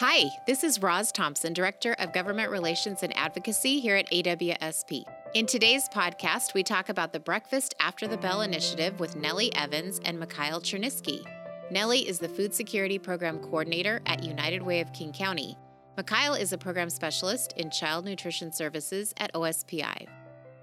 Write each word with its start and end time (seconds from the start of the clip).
Hi, 0.00 0.30
this 0.46 0.64
is 0.64 0.80
Roz 0.80 1.12
Thompson, 1.12 1.52
Director 1.52 1.94
of 1.98 2.14
Government 2.14 2.50
Relations 2.50 3.02
and 3.02 3.14
Advocacy 3.18 3.80
here 3.80 3.96
at 3.96 4.10
AWSP. 4.10 5.04
In 5.34 5.44
today's 5.44 5.90
podcast, 5.90 6.54
we 6.54 6.62
talk 6.62 6.88
about 6.88 7.12
the 7.12 7.20
Breakfast 7.20 7.74
After 7.80 8.08
the 8.08 8.16
Bell 8.16 8.40
initiative 8.40 8.98
with 8.98 9.14
Nellie 9.14 9.54
Evans 9.54 10.00
and 10.06 10.18
Mikhail 10.18 10.62
Cherniske. 10.62 11.22
Nellie 11.70 12.08
is 12.08 12.18
the 12.18 12.30
Food 12.30 12.54
Security 12.54 12.98
Program 12.98 13.40
Coordinator 13.40 14.00
at 14.06 14.24
United 14.24 14.62
Way 14.62 14.80
of 14.80 14.90
King 14.94 15.12
County. 15.12 15.54
Mikhail 15.98 16.32
is 16.32 16.54
a 16.54 16.56
program 16.56 16.88
specialist 16.88 17.52
in 17.58 17.70
child 17.70 18.06
nutrition 18.06 18.54
services 18.54 19.12
at 19.18 19.34
OSPI. 19.34 20.06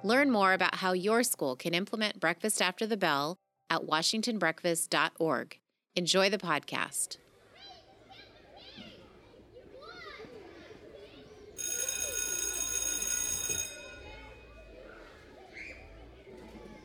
Learn 0.03 0.31
more 0.31 0.53
about 0.53 0.73
how 0.73 0.93
your 0.93 1.21
school 1.21 1.55
can 1.55 1.75
implement 1.75 2.19
Breakfast 2.19 2.59
After 2.59 2.87
the 2.87 2.97
Bell 2.97 3.37
at 3.69 3.81
washingtonbreakfast.org. 3.81 5.59
Enjoy 5.95 6.27
the 6.27 6.39
podcast. 6.39 7.17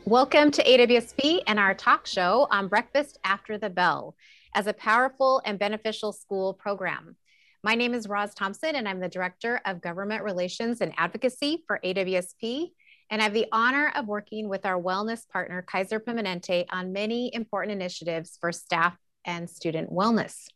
Welcome 0.05 0.51
to 0.51 0.63
AWSP 0.65 1.43
and 1.47 1.57
our 1.57 1.73
talk 1.73 2.05
show 2.07 2.45
on 2.51 2.67
Breakfast 2.67 3.17
After 3.23 3.57
the 3.57 3.69
Bell 3.69 4.17
as 4.53 4.67
a 4.67 4.73
powerful 4.73 5.41
and 5.45 5.57
beneficial 5.57 6.11
school 6.11 6.53
program. 6.53 7.15
My 7.63 7.75
name 7.75 7.93
is 7.93 8.09
Roz 8.09 8.33
Thompson, 8.33 8.75
and 8.75 8.85
I'm 8.85 8.99
the 8.99 9.07
Director 9.07 9.61
of 9.65 9.79
Government 9.79 10.21
Relations 10.25 10.81
and 10.81 10.91
Advocacy 10.97 11.63
for 11.67 11.79
AWSP. 11.85 12.71
And 13.11 13.21
I 13.21 13.23
have 13.23 13.33
the 13.33 13.47
honor 13.53 13.93
of 13.95 14.07
working 14.07 14.49
with 14.49 14.65
our 14.65 14.79
wellness 14.79 15.25
partner, 15.29 15.61
Kaiser 15.61 16.01
Permanente, 16.01 16.65
on 16.69 16.91
many 16.91 17.33
important 17.33 17.71
initiatives 17.71 18.37
for 18.41 18.51
staff 18.51 18.97
and 19.23 19.49
student 19.49 19.89
wellness. 19.89 20.47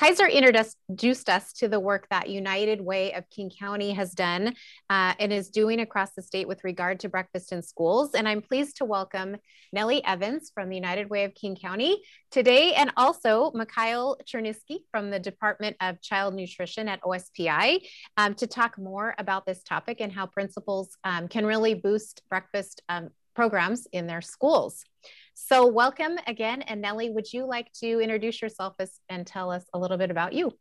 Kaiser 0.00 0.26
introduced 0.26 1.28
us 1.28 1.52
to 1.52 1.68
the 1.68 1.78
work 1.78 2.06
that 2.08 2.30
United 2.30 2.80
Way 2.80 3.12
of 3.12 3.28
King 3.28 3.50
County 3.50 3.92
has 3.92 4.12
done 4.12 4.54
uh, 4.88 5.12
and 5.18 5.30
is 5.30 5.50
doing 5.50 5.80
across 5.80 6.14
the 6.14 6.22
state 6.22 6.48
with 6.48 6.64
regard 6.64 7.00
to 7.00 7.10
breakfast 7.10 7.52
in 7.52 7.62
schools. 7.62 8.14
And 8.14 8.26
I'm 8.26 8.40
pleased 8.40 8.78
to 8.78 8.86
welcome 8.86 9.36
Nellie 9.74 10.02
Evans 10.06 10.52
from 10.54 10.70
the 10.70 10.74
United 10.74 11.10
Way 11.10 11.24
of 11.24 11.34
King 11.34 11.54
County 11.54 12.00
today, 12.30 12.72
and 12.72 12.90
also 12.96 13.50
Mikhail 13.52 14.16
Cherniske 14.24 14.78
from 14.90 15.10
the 15.10 15.18
Department 15.18 15.76
of 15.82 16.00
Child 16.00 16.34
Nutrition 16.34 16.88
at 16.88 17.02
OSPI 17.02 17.86
um, 18.16 18.34
to 18.36 18.46
talk 18.46 18.78
more 18.78 19.14
about 19.18 19.44
this 19.44 19.62
topic 19.62 19.98
and 20.00 20.10
how 20.10 20.24
principals 20.24 20.96
um, 21.04 21.28
can 21.28 21.44
really 21.44 21.74
boost 21.74 22.22
breakfast 22.30 22.80
um, 22.88 23.10
programs 23.40 23.86
in 23.92 24.06
their 24.06 24.20
schools. 24.20 24.84
So, 25.32 25.66
welcome 25.66 26.18
again. 26.26 26.60
And 26.60 26.82
Nellie, 26.82 27.08
would 27.08 27.32
you 27.32 27.46
like 27.46 27.72
to 27.80 27.98
introduce 27.98 28.42
yourself 28.42 28.74
as, 28.78 29.00
and 29.08 29.26
tell 29.26 29.50
us 29.50 29.64
a 29.72 29.78
little 29.78 29.96
bit 29.96 30.10
about 30.10 30.34
you? 30.34 30.52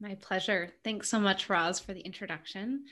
My 0.00 0.14
pleasure. 0.14 0.70
Thanks 0.82 1.10
so 1.10 1.20
much, 1.20 1.50
Roz, 1.50 1.78
for 1.78 1.92
the 1.92 2.00
introduction. 2.00 2.86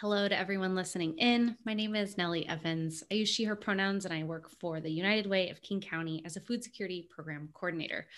Hello 0.00 0.26
to 0.26 0.36
everyone 0.36 0.74
listening 0.74 1.16
in. 1.18 1.56
My 1.64 1.72
name 1.72 1.94
is 1.94 2.18
Nellie 2.18 2.48
Evans. 2.48 3.04
I 3.12 3.14
use 3.14 3.28
she, 3.28 3.44
her 3.44 3.54
pronouns, 3.54 4.06
and 4.06 4.12
I 4.12 4.24
work 4.24 4.50
for 4.58 4.80
the 4.80 4.90
United 4.90 5.30
Way 5.30 5.50
of 5.50 5.62
King 5.62 5.80
County 5.80 6.24
as 6.26 6.36
a 6.36 6.40
food 6.40 6.64
security 6.64 7.06
program 7.14 7.48
coordinator. 7.54 8.08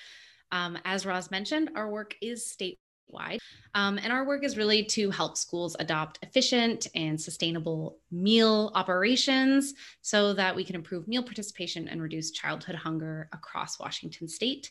Um, 0.52 0.78
as 0.86 1.04
Roz 1.04 1.30
mentioned, 1.30 1.72
our 1.76 1.90
work 1.90 2.16
is 2.22 2.50
state 2.50 2.78
wide. 3.12 3.38
Um, 3.74 3.98
and 3.98 4.12
our 4.12 4.26
work 4.26 4.44
is 4.44 4.56
really 4.56 4.84
to 4.84 5.10
help 5.10 5.36
schools 5.36 5.76
adopt 5.78 6.18
efficient 6.22 6.86
and 6.94 7.20
sustainable 7.20 7.98
meal 8.10 8.70
operations 8.74 9.74
so 10.02 10.32
that 10.34 10.54
we 10.54 10.64
can 10.64 10.74
improve 10.74 11.08
meal 11.08 11.22
participation 11.22 11.88
and 11.88 12.02
reduce 12.02 12.30
childhood 12.30 12.76
hunger 12.76 13.28
across 13.32 13.78
Washington 13.78 14.28
state. 14.28 14.70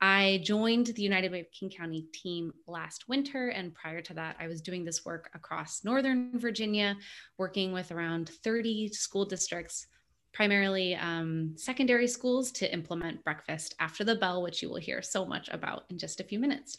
I 0.00 0.40
joined 0.44 0.86
the 0.86 1.02
United 1.02 1.32
Way 1.32 1.40
of 1.40 1.50
King 1.50 1.70
County 1.70 2.06
team 2.12 2.52
last 2.66 3.08
winter. 3.08 3.48
And 3.48 3.74
prior 3.74 4.00
to 4.02 4.14
that, 4.14 4.36
I 4.38 4.46
was 4.46 4.60
doing 4.60 4.84
this 4.84 5.04
work 5.04 5.30
across 5.34 5.84
Northern 5.84 6.38
Virginia, 6.38 6.96
working 7.36 7.72
with 7.72 7.90
around 7.90 8.30
30 8.44 8.88
school 8.92 9.24
districts, 9.24 9.86
primarily 10.32 10.94
um, 10.94 11.54
secondary 11.56 12.06
schools, 12.06 12.52
to 12.52 12.72
implement 12.72 13.24
breakfast 13.24 13.74
after 13.80 14.04
the 14.04 14.14
bell, 14.14 14.40
which 14.42 14.62
you 14.62 14.68
will 14.68 14.76
hear 14.76 15.02
so 15.02 15.26
much 15.26 15.48
about 15.48 15.84
in 15.90 15.98
just 15.98 16.20
a 16.20 16.24
few 16.24 16.38
minutes. 16.38 16.78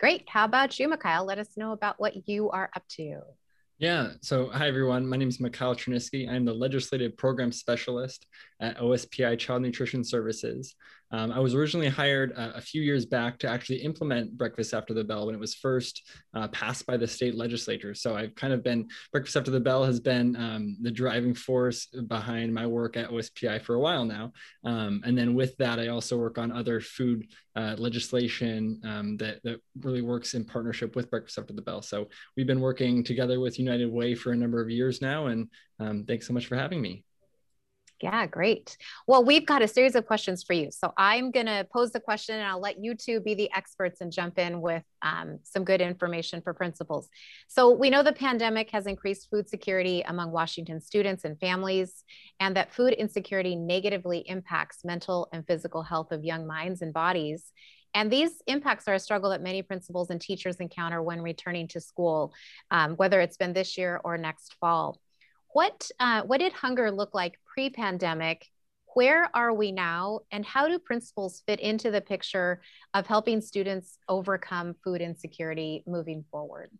Great. 0.00 0.24
How 0.30 0.46
about 0.46 0.80
you, 0.80 0.88
Mikhail? 0.88 1.26
Let 1.26 1.38
us 1.38 1.58
know 1.58 1.72
about 1.72 2.00
what 2.00 2.26
you 2.26 2.48
are 2.48 2.70
up 2.74 2.84
to. 2.96 3.20
Yeah. 3.78 4.12
So, 4.22 4.48
hi, 4.48 4.66
everyone. 4.66 5.06
My 5.06 5.18
name 5.18 5.28
is 5.28 5.40
Mikhail 5.40 5.76
Cherniske. 5.76 6.26
I'm 6.26 6.46
the 6.46 6.54
Legislative 6.54 7.18
Program 7.18 7.52
Specialist 7.52 8.26
at 8.60 8.78
OSPI 8.78 9.38
Child 9.38 9.62
Nutrition 9.62 10.04
Services. 10.04 10.74
Um, 11.12 11.32
I 11.32 11.40
was 11.40 11.54
originally 11.54 11.88
hired 11.88 12.32
uh, 12.36 12.52
a 12.54 12.60
few 12.60 12.82
years 12.82 13.04
back 13.04 13.38
to 13.38 13.48
actually 13.48 13.78
implement 13.78 14.36
Breakfast 14.36 14.72
After 14.72 14.94
the 14.94 15.02
Bell 15.02 15.26
when 15.26 15.34
it 15.34 15.40
was 15.40 15.54
first 15.54 16.08
uh, 16.34 16.46
passed 16.48 16.86
by 16.86 16.96
the 16.96 17.06
state 17.06 17.34
legislature. 17.34 17.94
So 17.94 18.14
I've 18.14 18.34
kind 18.36 18.52
of 18.52 18.62
been, 18.62 18.88
Breakfast 19.10 19.36
After 19.36 19.50
the 19.50 19.60
Bell 19.60 19.84
has 19.84 19.98
been 19.98 20.36
um, 20.36 20.76
the 20.80 20.90
driving 20.90 21.34
force 21.34 21.86
behind 21.86 22.54
my 22.54 22.66
work 22.66 22.96
at 22.96 23.10
OSPI 23.10 23.60
for 23.62 23.74
a 23.74 23.80
while 23.80 24.04
now. 24.04 24.32
Um, 24.64 25.02
and 25.04 25.18
then 25.18 25.34
with 25.34 25.56
that, 25.56 25.80
I 25.80 25.88
also 25.88 26.16
work 26.16 26.38
on 26.38 26.52
other 26.52 26.80
food 26.80 27.26
uh, 27.56 27.74
legislation 27.76 28.80
um, 28.84 29.16
that, 29.16 29.42
that 29.42 29.60
really 29.80 30.02
works 30.02 30.34
in 30.34 30.44
partnership 30.44 30.94
with 30.94 31.10
Breakfast 31.10 31.38
After 31.38 31.52
the 31.52 31.62
Bell. 31.62 31.82
So 31.82 32.08
we've 32.36 32.46
been 32.46 32.60
working 32.60 33.02
together 33.02 33.40
with 33.40 33.58
United 33.58 33.90
Way 33.90 34.14
for 34.14 34.30
a 34.30 34.36
number 34.36 34.60
of 34.60 34.70
years 34.70 35.02
now. 35.02 35.26
And 35.26 35.48
um, 35.80 36.04
thanks 36.04 36.28
so 36.28 36.34
much 36.34 36.46
for 36.46 36.54
having 36.54 36.80
me. 36.80 37.04
Yeah, 38.02 38.24
great. 38.26 38.78
Well, 39.06 39.24
we've 39.24 39.44
got 39.44 39.60
a 39.60 39.68
series 39.68 39.94
of 39.94 40.06
questions 40.06 40.42
for 40.42 40.54
you. 40.54 40.70
So 40.70 40.94
I'm 40.96 41.30
going 41.30 41.44
to 41.46 41.66
pose 41.70 41.90
the 41.90 42.00
question 42.00 42.36
and 42.36 42.46
I'll 42.46 42.60
let 42.60 42.82
you 42.82 42.94
two 42.94 43.20
be 43.20 43.34
the 43.34 43.50
experts 43.54 44.00
and 44.00 44.10
jump 44.10 44.38
in 44.38 44.62
with 44.62 44.82
um, 45.02 45.38
some 45.42 45.64
good 45.64 45.82
information 45.82 46.40
for 46.40 46.54
principals. 46.54 47.10
So 47.48 47.70
we 47.70 47.90
know 47.90 48.02
the 48.02 48.14
pandemic 48.14 48.70
has 48.70 48.86
increased 48.86 49.28
food 49.30 49.50
security 49.50 50.00
among 50.00 50.30
Washington 50.30 50.80
students 50.80 51.24
and 51.24 51.38
families, 51.38 52.04
and 52.38 52.56
that 52.56 52.72
food 52.72 52.94
insecurity 52.94 53.54
negatively 53.54 54.20
impacts 54.26 54.78
mental 54.82 55.28
and 55.34 55.46
physical 55.46 55.82
health 55.82 56.10
of 56.10 56.24
young 56.24 56.46
minds 56.46 56.80
and 56.80 56.94
bodies. 56.94 57.52
And 57.92 58.10
these 58.10 58.30
impacts 58.46 58.88
are 58.88 58.94
a 58.94 59.00
struggle 59.00 59.30
that 59.30 59.42
many 59.42 59.62
principals 59.62 60.08
and 60.08 60.20
teachers 60.20 60.56
encounter 60.56 61.02
when 61.02 61.20
returning 61.20 61.68
to 61.68 61.80
school, 61.80 62.32
um, 62.70 62.94
whether 62.96 63.20
it's 63.20 63.36
been 63.36 63.52
this 63.52 63.76
year 63.76 64.00
or 64.04 64.16
next 64.16 64.54
fall. 64.60 65.00
What, 65.52 65.90
uh, 65.98 66.22
what 66.22 66.38
did 66.38 66.52
hunger 66.52 66.90
look 66.90 67.14
like 67.14 67.34
pre 67.44 67.70
pandemic? 67.70 68.46
Where 68.94 69.30
are 69.34 69.52
we 69.52 69.72
now? 69.72 70.20
And 70.32 70.44
how 70.44 70.68
do 70.68 70.78
principals 70.78 71.42
fit 71.46 71.60
into 71.60 71.90
the 71.90 72.00
picture 72.00 72.60
of 72.92 73.06
helping 73.06 73.40
students 73.40 73.98
overcome 74.08 74.74
food 74.82 75.00
insecurity 75.00 75.84
moving 75.86 76.24
forward? 76.30 76.70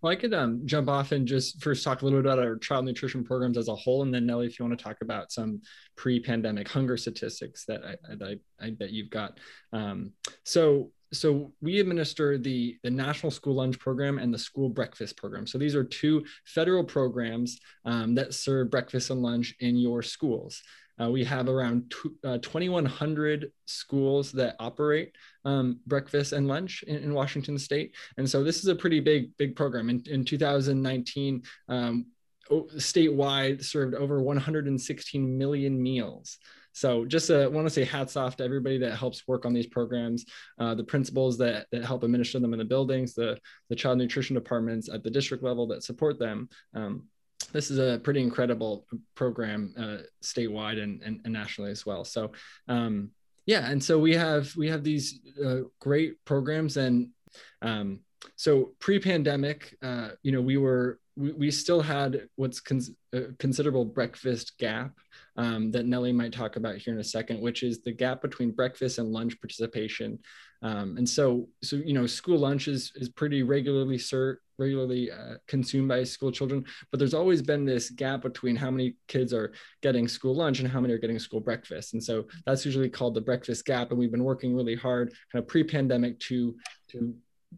Well, 0.00 0.12
I 0.12 0.16
could 0.16 0.32
um, 0.32 0.62
jump 0.64 0.88
off 0.88 1.10
and 1.10 1.26
just 1.26 1.60
first 1.60 1.82
talk 1.82 2.02
a 2.02 2.04
little 2.04 2.22
bit 2.22 2.30
about 2.30 2.38
our 2.38 2.56
child 2.56 2.84
nutrition 2.84 3.24
programs 3.24 3.58
as 3.58 3.66
a 3.66 3.74
whole, 3.74 4.02
and 4.02 4.14
then 4.14 4.26
Nellie, 4.26 4.46
if 4.46 4.58
you 4.58 4.64
want 4.64 4.78
to 4.78 4.82
talk 4.82 4.98
about 5.00 5.32
some 5.32 5.60
pre-pandemic 5.96 6.68
hunger 6.68 6.96
statistics 6.96 7.64
that 7.64 7.80
I, 7.84 8.14
that 8.14 8.38
I, 8.60 8.64
I 8.64 8.70
bet 8.70 8.90
you've 8.90 9.10
got. 9.10 9.38
Um, 9.72 10.12
so 10.44 10.92
so 11.12 11.52
we 11.60 11.80
administer 11.80 12.38
the 12.38 12.78
the 12.82 12.90
national 12.90 13.30
school 13.30 13.54
lunch 13.54 13.78
program 13.78 14.18
and 14.18 14.32
the 14.32 14.38
school 14.38 14.68
breakfast 14.68 15.16
program. 15.16 15.46
So 15.46 15.58
these 15.58 15.74
are 15.74 15.84
two 15.84 16.24
federal 16.44 16.84
programs 16.84 17.58
um, 17.84 18.14
that 18.14 18.34
serve 18.34 18.70
breakfast 18.70 19.10
and 19.10 19.22
lunch 19.22 19.54
in 19.60 19.76
your 19.76 20.02
schools. 20.02 20.62
Uh, 21.00 21.08
we 21.08 21.24
have 21.24 21.48
around 21.48 21.92
uh, 22.24 22.38
2100 22.38 23.52
schools 23.66 24.32
that 24.32 24.56
operate 24.58 25.14
um, 25.44 25.78
breakfast 25.86 26.32
and 26.32 26.48
lunch 26.48 26.82
in, 26.82 26.96
in, 26.96 27.14
washington 27.14 27.56
state. 27.56 27.94
And 28.16 28.28
so 28.28 28.42
this 28.42 28.58
is 28.58 28.66
a 28.66 28.74
pretty 28.74 29.00
big 29.00 29.36
big 29.36 29.54
program. 29.54 29.90
In, 29.90 30.02
in 30.06 30.24
2019 30.24 31.42
um, 31.68 32.06
statewide 32.50 33.64
served 33.64 33.94
over 33.94 34.22
116 34.22 35.38
million 35.38 35.82
meals 35.82 36.38
so 36.78 37.04
just 37.04 37.28
uh, 37.28 37.48
want 37.50 37.66
to 37.66 37.72
say 37.72 37.82
hats 37.82 38.16
off 38.16 38.36
to 38.36 38.44
everybody 38.44 38.78
that 38.78 38.96
helps 38.96 39.26
work 39.26 39.44
on 39.44 39.52
these 39.52 39.66
programs, 39.66 40.24
uh, 40.60 40.76
the 40.76 40.84
principals 40.84 41.36
that, 41.38 41.66
that 41.72 41.84
help 41.84 42.04
administer 42.04 42.38
them 42.38 42.52
in 42.52 42.60
the 42.60 42.64
buildings, 42.64 43.14
the, 43.14 43.36
the 43.68 43.74
child 43.74 43.98
nutrition 43.98 44.34
departments 44.34 44.88
at 44.88 45.02
the 45.02 45.10
district 45.10 45.42
level 45.42 45.66
that 45.66 45.82
support 45.82 46.20
them. 46.20 46.48
Um, 46.74 47.08
this 47.52 47.72
is 47.72 47.78
a 47.78 47.98
pretty 47.98 48.20
incredible 48.20 48.86
program 49.16 49.74
uh, 49.76 49.96
statewide 50.22 50.80
and, 50.80 51.02
and, 51.02 51.20
and, 51.24 51.32
nationally 51.32 51.72
as 51.72 51.84
well. 51.84 52.04
So 52.04 52.30
um, 52.68 53.10
yeah, 53.44 53.68
and 53.68 53.82
so 53.82 53.98
we 53.98 54.14
have 54.14 54.54
we 54.54 54.68
have 54.68 54.84
these 54.84 55.18
uh, 55.44 55.62
great 55.80 56.24
programs 56.24 56.76
and 56.76 57.08
um, 57.60 58.00
so 58.36 58.72
pre-pandemic, 58.80 59.76
uh, 59.82 60.10
you 60.22 60.32
know, 60.32 60.40
we 60.40 60.56
were 60.56 60.98
we, 61.16 61.32
we 61.32 61.50
still 61.50 61.80
had 61.80 62.28
what's 62.36 62.60
cons- 62.60 62.92
a 63.12 63.22
considerable 63.38 63.84
breakfast 63.84 64.58
gap 64.58 64.92
um, 65.36 65.70
that 65.72 65.86
Nellie 65.86 66.12
might 66.12 66.32
talk 66.32 66.56
about 66.56 66.76
here 66.76 66.94
in 66.94 67.00
a 67.00 67.04
second, 67.04 67.40
which 67.40 67.62
is 67.62 67.82
the 67.82 67.92
gap 67.92 68.22
between 68.22 68.52
breakfast 68.52 68.98
and 68.98 69.12
lunch 69.12 69.40
participation. 69.40 70.18
Um, 70.62 70.96
and 70.96 71.08
so, 71.08 71.48
so 71.62 71.76
you 71.76 71.92
know, 71.92 72.06
school 72.06 72.38
lunch 72.38 72.66
is 72.68 72.92
is 72.96 73.08
pretty 73.08 73.42
regularly 73.42 73.98
served, 73.98 74.40
regularly 74.58 75.10
uh, 75.10 75.34
consumed 75.46 75.88
by 75.88 76.02
school 76.02 76.32
children, 76.32 76.64
but 76.90 76.98
there's 76.98 77.14
always 77.14 77.42
been 77.42 77.64
this 77.64 77.90
gap 77.90 78.22
between 78.22 78.56
how 78.56 78.70
many 78.70 78.96
kids 79.06 79.32
are 79.32 79.52
getting 79.82 80.08
school 80.08 80.34
lunch 80.34 80.58
and 80.58 80.68
how 80.68 80.80
many 80.80 80.92
are 80.92 80.98
getting 80.98 81.18
school 81.18 81.40
breakfast. 81.40 81.94
And 81.94 82.02
so 82.02 82.24
that's 82.44 82.64
usually 82.64 82.90
called 82.90 83.14
the 83.14 83.20
breakfast 83.20 83.64
gap. 83.64 83.90
And 83.90 83.98
we've 83.98 84.10
been 84.10 84.24
working 84.24 84.56
really 84.56 84.74
hard, 84.74 85.12
kind 85.32 85.42
of 85.42 85.48
pre-pandemic, 85.48 86.18
to 86.20 86.56
to 86.90 87.14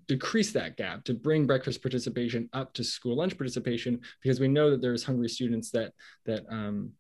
decrease 0.07 0.53
that 0.53 0.77
gap 0.77 1.05
to 1.05 1.15
bring 1.15 1.47
breakfast 1.47 1.83
participation 1.83 2.49
up 2.53 2.73
to 2.75 2.85
school 2.85 3.17
lunch 3.17 3.37
participation 3.37 4.01
because 4.23 4.39
we 4.41 4.49
know 4.49 4.71
that 4.71 4.81
there's 4.81 5.05
hungry 5.05 5.29
students 5.29 5.71
that 5.71 5.93
that 6.27 6.45
um, 6.51 6.93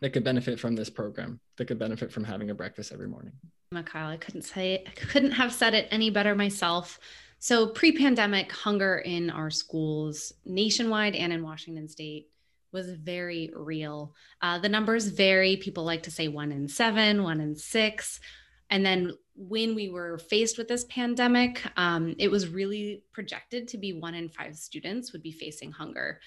that 0.00 0.10
could 0.10 0.24
benefit 0.24 0.60
from 0.60 0.76
this 0.76 0.88
program 0.88 1.40
that 1.56 1.66
could 1.66 1.78
benefit 1.78 2.12
from 2.12 2.24
having 2.24 2.50
a 2.50 2.54
breakfast 2.54 2.92
every 2.92 3.08
morning 3.08 3.32
Mikhail, 3.70 4.06
I 4.06 4.16
couldn't 4.16 4.42
say 4.42 4.84
I 4.86 4.90
couldn't 4.90 5.32
have 5.32 5.52
said 5.52 5.74
it 5.74 5.88
any 5.90 6.10
better 6.10 6.34
myself. 6.34 6.98
So 7.38 7.68
pre-pandemic 7.68 8.50
hunger 8.50 8.98
in 8.98 9.30
our 9.30 9.50
schools 9.50 10.32
nationwide 10.44 11.14
and 11.14 11.32
in 11.32 11.42
Washington 11.42 11.88
state 11.88 12.30
was 12.72 12.90
very 12.90 13.50
real. 13.54 14.14
Uh, 14.42 14.58
the 14.58 14.68
numbers 14.68 15.06
vary. 15.06 15.56
People 15.56 15.84
like 15.84 16.02
to 16.04 16.10
say 16.10 16.28
one 16.28 16.50
in 16.50 16.68
seven, 16.68 17.22
one 17.22 17.40
in 17.40 17.54
six. 17.54 18.20
And 18.70 18.84
then 18.84 19.12
when 19.38 19.74
we 19.76 19.88
were 19.88 20.18
faced 20.18 20.58
with 20.58 20.66
this 20.66 20.84
pandemic, 20.84 21.62
um, 21.76 22.14
it 22.18 22.28
was 22.28 22.48
really 22.48 23.04
projected 23.12 23.68
to 23.68 23.78
be 23.78 23.92
one 23.92 24.14
in 24.14 24.28
five 24.28 24.56
students 24.56 25.12
would 25.12 25.22
be 25.22 25.30
facing 25.30 25.70
hunger. 25.70 26.20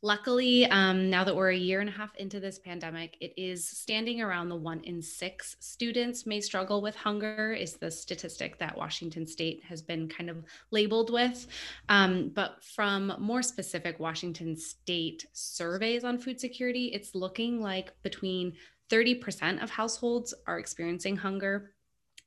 Luckily, 0.00 0.64
um, 0.66 1.10
now 1.10 1.24
that 1.24 1.34
we're 1.34 1.50
a 1.50 1.56
year 1.56 1.80
and 1.80 1.88
a 1.88 1.92
half 1.92 2.14
into 2.16 2.38
this 2.38 2.60
pandemic, 2.60 3.16
it 3.20 3.32
is 3.36 3.66
standing 3.66 4.20
around 4.20 4.48
the 4.48 4.54
one 4.54 4.80
in 4.84 5.02
six 5.02 5.56
students 5.58 6.24
may 6.24 6.40
struggle 6.40 6.80
with 6.80 6.94
hunger, 6.94 7.52
is 7.52 7.74
the 7.74 7.90
statistic 7.90 8.58
that 8.58 8.76
Washington 8.76 9.26
State 9.26 9.64
has 9.64 9.82
been 9.82 10.08
kind 10.08 10.30
of 10.30 10.44
labeled 10.70 11.10
with. 11.10 11.48
Um, 11.88 12.30
but 12.32 12.62
from 12.62 13.12
more 13.18 13.42
specific 13.42 13.98
Washington 13.98 14.56
State 14.56 15.26
surveys 15.32 16.04
on 16.04 16.18
food 16.18 16.38
security, 16.38 16.92
it's 16.94 17.16
looking 17.16 17.60
like 17.60 17.92
between 18.02 18.52
30% 18.90 19.62
of 19.62 19.70
households 19.70 20.32
are 20.46 20.60
experiencing 20.60 21.16
hunger 21.16 21.72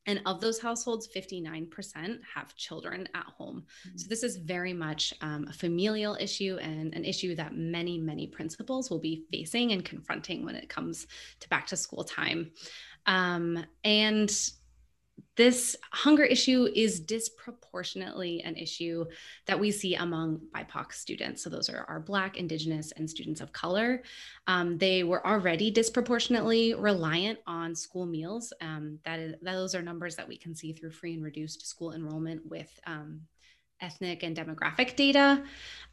and 0.08 0.22
of 0.26 0.42
those 0.42 0.60
households, 0.60 1.08
59% 1.08 2.20
have 2.34 2.56
children 2.56 3.08
at 3.14 3.26
home. 3.26 3.64
Mm-hmm. 3.88 3.98
So, 3.98 4.08
this 4.10 4.24
is 4.24 4.38
very 4.38 4.74
much 4.74 5.14
um, 5.22 5.46
a 5.48 5.54
familial 5.54 6.18
issue 6.20 6.58
and 6.62 6.94
an 6.96 7.06
issue 7.06 7.36
that 7.36 7.56
many, 7.56 7.98
many 7.98 8.28
principals 8.28 8.90
will 8.90 9.00
be 9.00 9.26
facing 9.32 9.74
and 9.74 9.86
confronting 9.86 10.44
when 10.44 10.56
it 10.56 10.70
comes 10.70 11.08
to 11.40 11.50
back 11.50 11.68
to 11.68 11.78
school 11.78 12.04
time. 12.04 12.52
Um, 13.06 13.64
and 13.84 14.32
this 15.38 15.78
hunger 15.92 16.24
issue 16.24 16.68
is 16.76 17.00
disproportionately 17.00 18.42
an 18.42 18.56
issue 18.58 19.06
that 19.46 19.60
we 19.60 19.72
see 19.72 19.96
among 19.96 20.42
BIPOC 20.54 20.92
students. 20.94 21.44
So, 21.44 21.50
those 21.50 21.70
are 21.70 21.86
our 21.88 22.00
Black, 22.00 22.38
Indigenous, 22.38 22.92
and 22.92 23.10
students 23.10 23.40
of 23.40 23.54
color. 23.54 24.04
Um, 24.48 24.78
they 24.78 25.04
were 25.04 25.26
already 25.26 25.72
disproportionately 25.72 26.74
reliant 26.74 27.40
on 27.48 27.76
school 27.76 28.06
meals. 28.06 28.52
Um, 28.62 29.00
that 29.06 29.20
is, 29.20 29.36
those 29.42 29.74
are 29.74 29.82
numbers 29.82 30.16
that 30.18 30.28
we 30.28 30.38
can 30.38 30.54
see 30.54 30.74
through 30.74 30.92
free 30.92 31.14
and 31.14 31.24
reduced 31.24 31.66
school 31.66 31.94
enrollment 31.94 32.46
with 32.46 32.70
um, 32.86 33.22
ethnic 33.82 34.24
and 34.24 34.36
demographic 34.36 34.96
data. 34.96 35.44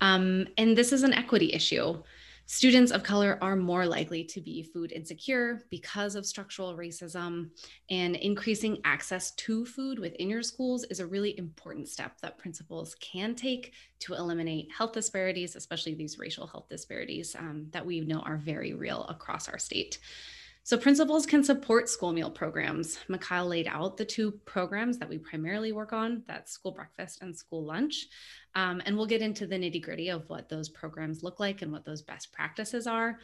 Um, 0.00 0.46
and 0.56 0.76
this 0.76 0.92
is 0.92 1.02
an 1.02 1.14
equity 1.14 1.52
issue. 1.52 2.02
Students 2.50 2.92
of 2.92 3.02
color 3.02 3.36
are 3.42 3.56
more 3.56 3.84
likely 3.84 4.24
to 4.24 4.40
be 4.40 4.62
food 4.62 4.90
insecure 4.90 5.66
because 5.68 6.14
of 6.14 6.24
structural 6.24 6.74
racism, 6.74 7.50
and 7.90 8.16
increasing 8.16 8.78
access 8.86 9.32
to 9.32 9.66
food 9.66 9.98
within 9.98 10.30
your 10.30 10.42
schools 10.42 10.84
is 10.84 10.98
a 10.98 11.06
really 11.06 11.36
important 11.36 11.88
step 11.88 12.18
that 12.22 12.38
principals 12.38 12.94
can 13.02 13.34
take 13.34 13.74
to 13.98 14.14
eliminate 14.14 14.72
health 14.72 14.92
disparities, 14.92 15.56
especially 15.56 15.94
these 15.94 16.18
racial 16.18 16.46
health 16.46 16.70
disparities 16.70 17.36
um, 17.38 17.66
that 17.72 17.84
we 17.84 18.00
know 18.00 18.20
are 18.20 18.38
very 18.38 18.72
real 18.72 19.04
across 19.10 19.46
our 19.46 19.58
state. 19.58 19.98
So 20.68 20.76
principals 20.76 21.24
can 21.24 21.42
support 21.42 21.88
school 21.88 22.12
meal 22.12 22.30
programs. 22.30 22.98
Mikhail 23.08 23.46
laid 23.46 23.66
out 23.68 23.96
the 23.96 24.04
two 24.04 24.32
programs 24.44 24.98
that 24.98 25.08
we 25.08 25.16
primarily 25.16 25.72
work 25.72 25.94
on, 25.94 26.22
that's 26.28 26.52
school 26.52 26.72
breakfast 26.72 27.22
and 27.22 27.34
school 27.34 27.64
lunch. 27.64 28.08
Um, 28.54 28.82
and 28.84 28.94
we'll 28.94 29.06
get 29.06 29.22
into 29.22 29.46
the 29.46 29.56
nitty 29.56 29.82
gritty 29.82 30.10
of 30.10 30.28
what 30.28 30.50
those 30.50 30.68
programs 30.68 31.22
look 31.22 31.40
like 31.40 31.62
and 31.62 31.72
what 31.72 31.86
those 31.86 32.02
best 32.02 32.32
practices 32.32 32.86
are. 32.86 33.18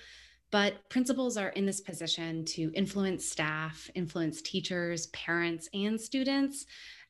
But 0.53 0.89
principals 0.89 1.37
are 1.37 1.51
in 1.51 1.67
this 1.67 1.83
position 1.83 2.47
to 2.47 2.73
influence 2.73 3.29
staff, 3.29 3.91
influence 3.95 4.41
teachers, 4.41 5.09
parents, 5.09 5.69
and 5.75 6.01
students 6.01 6.65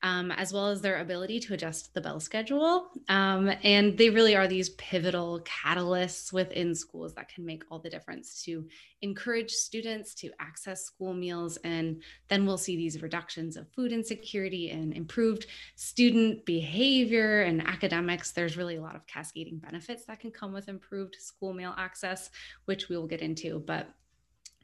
um, 0.05 0.31
as 0.33 0.53
well 0.53 0.69
as 0.69 0.83
their 0.83 1.01
ability 1.01 1.41
to 1.41 1.55
adjust 1.55 1.95
the 1.95 2.01
bell 2.01 2.21
schedule. 2.21 2.91
Um, 3.09 3.51
and 3.63 3.97
they 3.97 4.11
really 4.11 4.37
are 4.37 4.47
these 4.47 4.69
pivotal 4.71 5.41
catalysts 5.41 6.31
within 6.31 6.75
schools 6.75 7.15
that 7.15 7.31
can 7.31 7.47
make 7.47 7.65
all 7.71 7.79
the 7.79 7.89
difference 7.89 8.43
to 8.45 8.67
encourage 9.01 9.51
students 9.51 10.15
to 10.17 10.31
access 10.39 10.85
school 10.85 11.15
meals. 11.15 11.57
And 11.65 12.03
then 12.29 12.45
we'll 12.45 12.59
see 12.59 12.77
these 12.77 13.01
reductions 13.01 13.57
of 13.57 13.73
food 13.73 13.93
insecurity 13.93 14.71
and 14.71 14.93
improved 14.93 15.47
student 15.75 16.45
behavior 16.45 17.41
and 17.41 17.67
academics. 17.67 18.33
There's 18.33 18.59
really 18.59 18.77
a 18.77 18.83
lot 18.83 18.97
of 18.97 19.07
cascading 19.07 19.57
benefits 19.57 20.05
that 20.05 20.21
can 20.21 20.31
come 20.31 20.53
with 20.53 20.69
improved 20.69 21.17
school 21.19 21.55
meal 21.55 21.75
access, 21.79 22.29
which 22.67 22.91
we 22.91 22.99
will 22.99 23.07
get 23.07 23.23
into. 23.23 23.59
But 23.59 23.89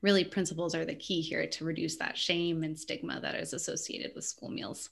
really 0.03 0.25
principals 0.25 0.75
are 0.75 0.85
the 0.85 0.95
key 0.95 1.23
here 1.23 1.47
to 1.47 1.65
reduce 1.65 1.97
that 1.97 2.19
shame 2.19 2.63
and 2.63 2.79
stigma 2.79 3.21
that 3.21 3.37
is 3.37 3.55
associated 3.55 4.13
with 4.15 4.25
school 4.25 4.51
meals. 4.51 4.91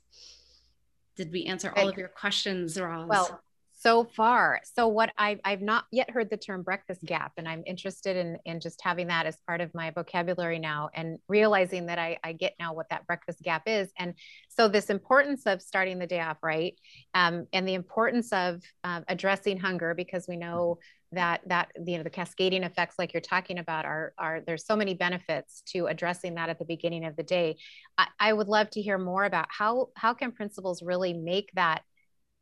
Did 1.19 1.33
we 1.33 1.47
answer 1.47 1.73
all 1.77 1.89
of 1.89 1.99
your 1.99 2.09
questions, 2.09 2.81
Roz? 2.81 3.09
Well, 3.09 3.41
so 3.81 4.05
far. 4.05 4.61
So 4.75 4.87
what 4.87 5.11
I've, 5.19 5.41
I've 5.45 5.63
not 5.63 5.85
yet 5.91 6.11
heard 6.11 6.31
the 6.31 6.37
term 6.37 6.63
breakfast 6.63 7.03
gap, 7.05 7.33
and 7.37 7.49
I'm 7.49 7.65
interested 7.67 8.17
in, 8.17 8.39
in 8.45 8.61
just 8.61 8.81
having 8.83 9.09
that 9.09 9.27
as 9.27 9.37
part 9.47 9.61
of 9.61 9.75
my 9.75 9.91
vocabulary 9.91 10.61
now 10.61 10.91
and 10.95 11.19
realizing 11.29 11.87
that 11.87 11.99
I, 11.99 12.19
I 12.23 12.35
get 12.35 12.55
now 12.61 12.73
what 12.73 12.89
that 12.91 13.05
breakfast 13.09 13.41
gap 13.43 13.63
is. 13.67 13.91
And 13.99 14.15
so 14.49 14.69
this 14.69 14.91
importance 14.91 15.43
of 15.47 15.61
starting 15.61 15.99
the 15.99 16.07
day 16.07 16.21
off 16.21 16.39
right, 16.41 16.75
um, 17.15 17.47
and 17.53 17.67
the 17.67 17.75
importance 17.75 18.33
of 18.33 18.63
uh, 18.85 19.01
addressing 19.09 19.59
hunger 19.59 19.95
because 19.95 20.27
we 20.29 20.37
know 20.37 20.79
that 21.13 21.41
that 21.47 21.71
you 21.87 21.97
know 21.97 22.03
the 22.03 22.11
cascading 22.11 22.65
effects 22.65 22.97
like 22.99 23.13
you're 23.13 23.21
talking 23.21 23.59
about 23.59 23.85
are 23.85 24.13
are 24.19 24.43
there's 24.47 24.67
so 24.67 24.77
many 24.77 24.95
benefits 24.95 25.63
to 25.67 25.87
addressing 25.87 26.35
that 26.35 26.51
at 26.51 26.59
the 26.59 26.65
beginning 26.65 27.05
of 27.05 27.17
the 27.17 27.23
day 27.23 27.57
I, 27.97 28.09
I 28.21 28.33
would 28.33 28.49
love 28.49 28.71
to 28.71 28.83
hear 28.83 28.99
more 28.99 29.25
about 29.25 29.47
how 29.49 29.89
how 29.97 30.13
can 30.15 30.33
principals 30.33 30.83
really 30.83 31.15
make 31.15 31.51
that 31.55 31.83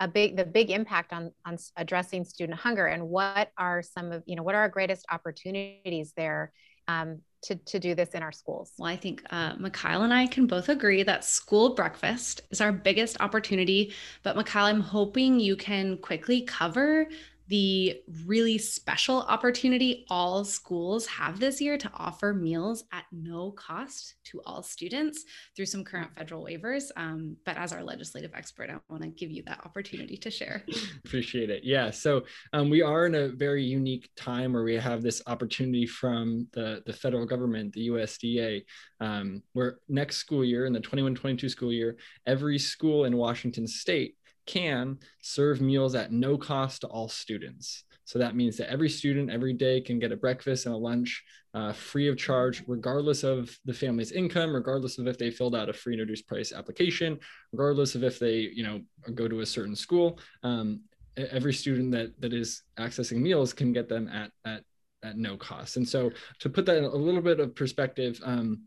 a 0.01 0.09
big 0.09 0.37
the 0.37 0.45
big 0.45 0.71
impact 0.71 1.13
on 1.13 1.31
on 1.45 1.59
addressing 1.77 2.25
student 2.25 2.59
hunger 2.59 2.87
and 2.87 3.09
what 3.09 3.51
are 3.57 3.83
some 3.83 4.11
of 4.13 4.23
you 4.27 4.35
know 4.37 4.43
what 4.43 4.55
are 4.55 4.63
our 4.63 4.69
greatest 4.69 5.07
opportunities 5.11 6.13
there 6.17 6.53
um, 6.89 7.21
to, 7.43 7.55
to 7.57 7.79
do 7.79 7.95
this 7.95 8.11
in 8.11 8.23
our 8.23 8.33
schools? 8.33 8.73
Well, 8.79 8.91
I 8.91 8.97
think 8.97 9.23
uh, 9.31 9.55
Mikhail 9.59 10.03
and 10.03 10.13
I 10.13 10.27
can 10.27 10.47
both 10.47 10.69
agree 10.69 11.03
that 11.03 11.25
school 11.25 11.75
breakfast 11.75 12.43
is 12.51 12.61
our 12.61 12.73
biggest 12.73 13.21
opportunity. 13.21 13.93
But 14.23 14.37
Mikhail, 14.37 14.65
I'm 14.65 14.81
hoping 14.81 15.39
you 15.39 15.57
can 15.57 15.99
quickly 15.99 16.43
cover 16.43 17.07
the 17.49 18.01
really 18.25 18.59
special 18.59 19.23
opportunity 19.23 20.05
all 20.11 20.45
schools 20.45 21.07
have 21.07 21.39
this 21.39 21.61
year 21.61 21.79
to 21.79 21.91
offer 21.95 22.35
meals 22.35 22.85
at 22.93 23.05
no 23.13 23.53
cost 23.53 24.15
to 24.25 24.41
all 24.45 24.63
students 24.63 25.25
through 25.55 25.67
some 25.67 25.85
current 25.85 26.11
federal 26.17 26.45
waivers. 26.45 26.91
Um, 26.97 27.37
but 27.45 27.57
as 27.57 27.73
our 27.73 27.85
legislative 27.85 28.33
expert, 28.35 28.71
I 28.71 28.79
want 28.89 29.03
to 29.03 29.09
give 29.09 29.31
you 29.31 29.43
that 29.47 29.65
opportunity 29.65 30.17
to 30.17 30.31
share. 30.31 30.65
Appreciate 31.05 31.51
it. 31.51 31.63
Yeah. 31.63 31.91
So 31.91 32.25
um, 32.53 32.69
we 32.69 32.83
are 32.83 33.07
in 33.07 33.15
a 33.15 33.29
very 33.29 33.63
unique 33.63 34.11
time 34.17 34.53
where 34.53 34.65
we 34.65 34.75
have 34.75 35.03
this 35.03 35.23
opportunity 35.27 35.87
from 35.87 36.49
the, 36.53 36.83
the 36.87 36.93
federal 36.93 37.27
government, 37.27 37.73
the 37.73 37.89
USDA, 37.89 38.65
um, 39.01 39.43
where 39.53 39.79
next 39.89 40.17
school 40.17 40.45
year, 40.45 40.67
in 40.67 40.73
the 40.73 40.81
21 40.81 41.15
22 41.15 41.49
school 41.49 41.73
year, 41.73 41.97
every 42.27 42.59
school 42.59 43.05
in 43.05 43.17
Washington 43.17 43.67
state 43.67 44.17
can 44.47 44.99
serve 45.21 45.61
meals 45.61 45.95
at 45.95 46.13
no 46.13 46.39
cost 46.39 46.81
to 46.83 46.87
all 46.87 47.09
students. 47.09 47.85
So 48.05 48.21
that 48.21 48.37
means 48.37 48.57
that 48.57 48.71
every 48.71 48.89
student 48.89 49.31
every 49.31 49.53
day 49.53 49.81
can 49.81 49.99
get 49.99 50.13
a 50.13 50.17
breakfast 50.17 50.67
and 50.67 50.75
a 50.75 50.79
lunch 50.79 51.25
uh, 51.55 51.73
free 51.73 52.09
of 52.09 52.17
charge, 52.17 52.63
regardless 52.69 53.25
of 53.25 53.59
the 53.65 53.75
family's 53.75 54.13
income, 54.13 54.55
regardless 54.55 54.99
of 54.99 55.09
if 55.09 55.19
they 55.19 55.31
filled 55.31 55.57
out 55.57 55.69
a 55.69 55.73
free 55.73 55.95
and 55.95 56.01
reduced 56.01 56.29
price 56.29 56.53
application, 56.53 57.19
regardless 57.53 57.97
of 57.97 58.05
if 58.05 58.19
they, 58.19 58.51
you 58.55 58.63
know, 58.63 58.81
go 59.15 59.27
to 59.27 59.41
a 59.41 59.47
certain 59.47 59.75
school. 59.75 60.21
Um, 60.45 60.83
every 61.17 61.53
student 61.53 61.91
that 61.93 62.21
that 62.21 62.33
is 62.33 62.63
accessing 62.79 63.19
meals 63.19 63.53
can 63.53 63.73
get 63.73 63.89
them 63.89 64.09
at 64.09 64.31
at 64.45 64.63
at 65.03 65.17
no 65.17 65.37
cost. 65.37 65.77
And 65.77 65.89
so 65.89 66.11
to 66.41 66.49
put 66.49 66.67
that 66.67 66.77
in 66.77 66.85
a 66.85 66.89
little 66.89 67.23
bit 67.23 67.41
of 67.41 67.55
perspective, 67.55 68.21
um, 68.25 68.63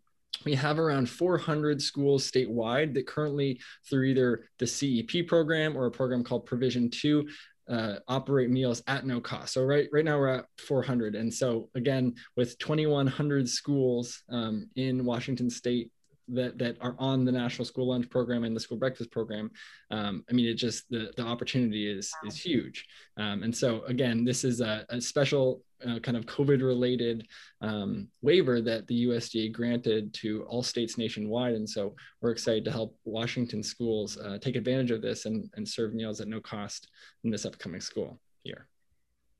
we 0.46 0.56
have 0.56 0.80
around 0.80 1.10
400 1.10 1.82
schools 1.82 2.30
statewide 2.30 2.94
that 2.94 3.08
currently, 3.08 3.60
through 3.90 4.06
either 4.06 4.50
the 4.58 4.68
CEP 4.68 5.28
program 5.28 5.78
or 5.78 5.88
a 5.88 5.92
program 5.92 6.24
called 6.24 6.46
Provision 6.46 6.90
2, 6.90 7.28
uh, 7.70 7.96
operate 8.08 8.50
meals 8.50 8.82
at 8.88 9.06
no 9.06 9.22
cost. 9.22 9.54
So 9.54 9.64
right 9.64 9.88
right 9.92 10.06
now 10.06 10.18
we're 10.18 10.40
at 10.40 10.46
400, 10.58 11.16
and 11.16 11.32
so 11.32 11.70
again 11.76 12.16
with 12.36 12.58
2,100 12.58 13.48
schools 13.48 14.24
um, 14.30 14.70
in 14.76 15.06
Washington 15.06 15.50
State 15.50 15.92
that 16.30 16.58
that 16.58 16.78
are 16.82 16.96
on 16.98 17.26
the 17.26 17.32
National 17.32 17.66
School 17.66 17.88
Lunch 17.90 18.10
Program 18.10 18.44
and 18.44 18.56
the 18.56 18.60
School 18.60 18.78
Breakfast 18.78 19.12
Program, 19.12 19.52
um, 19.92 20.24
I 20.30 20.34
mean 20.34 20.48
it 20.48 20.56
just 20.56 20.90
the 20.90 21.12
the 21.16 21.24
opportunity 21.24 21.88
is 21.88 22.12
is 22.26 22.42
huge. 22.42 22.86
Um, 23.18 23.44
and 23.44 23.56
so 23.56 23.84
again, 23.84 24.26
this 24.26 24.44
is 24.44 24.62
a, 24.62 24.86
a 24.90 25.00
special 25.00 25.62
uh, 25.88 26.00
kind 26.00 26.18
of 26.18 26.26
COVID 26.26 26.62
related 26.62 27.28
um, 27.62 28.08
waiver 28.22 28.62
that 28.62 28.88
the 28.88 29.08
USDA 29.08 29.52
granted 29.52 30.14
to 30.16 30.44
all 30.44 30.64
states 30.64 30.98
nationwide. 30.98 31.56
And 31.56 31.70
so 31.70 31.96
we're 32.22 32.32
excited 32.32 32.66
to 32.66 32.72
help 32.72 32.98
Washington 33.06 33.64
schools 33.64 34.18
uh, 34.18 34.38
take 34.40 34.56
advantage 34.56 34.92
of 34.92 35.02
this 35.02 35.26
and, 35.26 35.50
and 35.56 35.68
serve 35.68 35.94
meals 35.94 36.22
at 36.22 36.28
no 36.28 36.40
cost 36.40 36.90
in 37.24 37.32
this 37.32 37.46
upcoming 37.46 37.82
school 37.82 38.20
year. 38.44 38.68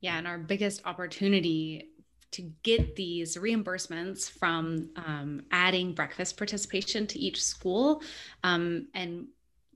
Yeah, 0.00 0.16
and 0.16 0.26
our 0.26 0.38
biggest 0.38 0.86
opportunity 0.86 1.90
to 2.32 2.50
get 2.62 2.94
these 2.96 3.36
reimbursements 3.36 4.30
from 4.30 4.90
um, 4.96 5.42
adding 5.50 5.92
breakfast 5.92 6.36
participation 6.36 7.06
to 7.08 7.18
each 7.18 7.42
school 7.42 8.02
um, 8.44 8.86
and 8.94 9.26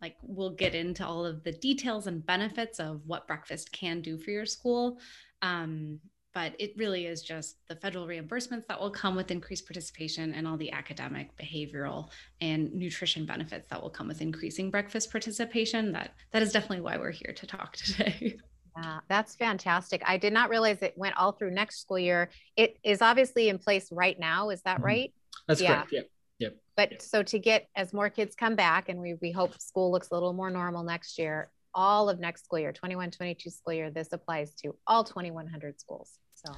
like 0.01 0.17
we'll 0.23 0.51
get 0.51 0.75
into 0.75 1.05
all 1.05 1.25
of 1.25 1.43
the 1.45 1.53
details 1.53 2.07
and 2.07 2.25
benefits 2.27 2.79
of 2.79 3.01
what 3.07 3.27
breakfast 3.27 3.73
can 3.73 4.01
do 4.01 4.19
for 4.19 4.31
your 4.31 4.47
school 4.47 4.99
um, 5.43 5.99
but 6.35 6.53
it 6.59 6.75
really 6.77 7.07
is 7.07 7.23
just 7.23 7.57
the 7.69 7.77
federal 7.77 8.07
reimbursements 8.07 8.67
that 8.67 8.79
will 8.79 8.91
come 8.91 9.15
with 9.15 9.31
increased 9.31 9.67
participation 9.67 10.35
and 10.35 10.47
all 10.47 10.57
the 10.57 10.71
academic 10.73 11.31
behavioral 11.39 12.11
and 12.41 12.73
nutrition 12.75 13.25
benefits 13.25 13.69
that 13.69 13.81
will 13.81 13.91
come 13.91 14.09
with 14.09 14.21
increasing 14.21 14.71
breakfast 14.71 15.11
participation 15.11 15.93
that 15.93 16.15
that 16.33 16.43
is 16.43 16.53
definitely 16.53 16.81
why 16.81 16.97
we're 16.97 17.11
here 17.11 17.33
to 17.33 17.47
talk 17.47 17.77
today 17.77 18.37
yeah 18.77 18.99
that's 19.09 19.35
fantastic 19.37 20.03
i 20.05 20.19
did 20.19 20.33
not 20.33 20.51
realize 20.51 20.83
it 20.83 20.95
went 20.97 21.17
all 21.17 21.33
through 21.33 21.51
next 21.51 21.81
school 21.81 21.99
year 21.99 22.29
it 22.57 22.77
is 22.83 23.01
obviously 23.01 23.49
in 23.49 23.59
place 23.59 23.91
right 23.93 24.19
now 24.19 24.51
is 24.51 24.61
that 24.63 24.79
mm-hmm. 24.79 24.87
right 24.87 25.15
that's 25.47 25.61
yeah. 25.61 25.77
correct 25.77 25.93
yep 25.93 26.11
yep 26.39 26.57
but 26.77 26.91
yep. 26.91 27.03
so 27.03 27.23
to 27.23 27.39
get 27.39 27.69
as 27.77 27.93
more 27.93 28.11
kids 28.11 28.35
come 28.35 28.57
back 28.57 28.89
and 28.89 29.01
we, 29.01 29.15
we 29.23 29.31
hope 29.31 29.59
school 29.61 29.93
looks 29.93 30.11
a 30.11 30.15
little 30.15 30.33
more 30.33 30.51
normal 30.51 30.83
next 30.83 31.19
year 31.19 31.51
all 31.75 32.09
of 32.09 32.19
next 32.19 32.45
school 32.45 32.59
year 32.59 32.73
21 32.73 33.11
22 33.11 33.51
school 33.51 33.73
year 33.73 33.91
this 33.91 34.13
applies 34.13 34.55
to 34.55 34.75
all 34.87 35.05
2100 35.05 35.81
schools 35.81 36.19
so 36.45 36.53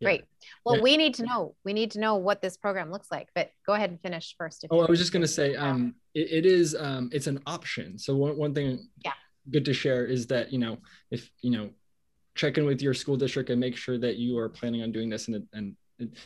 yeah. 0.00 0.06
great. 0.06 0.24
Well, 0.64 0.76
yeah. 0.76 0.82
we 0.82 0.96
need 0.96 1.14
to 1.14 1.24
know. 1.24 1.54
We 1.64 1.72
need 1.72 1.92
to 1.92 2.00
know 2.00 2.16
what 2.16 2.40
this 2.40 2.56
program 2.56 2.90
looks 2.90 3.10
like. 3.10 3.28
But 3.34 3.50
go 3.66 3.74
ahead 3.74 3.90
and 3.90 4.00
finish 4.00 4.34
first. 4.38 4.64
oh, 4.70 4.80
I 4.80 4.90
was 4.90 4.98
just 4.98 5.12
going 5.12 5.22
to 5.22 5.28
say, 5.28 5.56
um, 5.56 5.94
it, 6.14 6.44
it 6.44 6.46
is. 6.46 6.76
Um, 6.78 7.10
it's 7.12 7.26
an 7.26 7.40
option. 7.46 7.98
So 7.98 8.16
one 8.16 8.36
one 8.36 8.54
thing. 8.54 8.88
Yeah. 9.04 9.12
Good 9.50 9.64
to 9.64 9.72
share 9.72 10.04
is 10.04 10.26
that 10.26 10.52
you 10.52 10.58
know 10.58 10.76
if 11.10 11.30
you 11.40 11.50
know 11.50 11.70
check 12.34 12.58
in 12.58 12.66
with 12.66 12.82
your 12.82 12.92
school 12.92 13.16
district 13.16 13.48
and 13.50 13.58
make 13.58 13.76
sure 13.76 13.98
that 13.98 14.16
you 14.16 14.38
are 14.38 14.48
planning 14.48 14.82
on 14.82 14.92
doing 14.92 15.08
this 15.08 15.26
and 15.28 15.46
and 15.54 15.74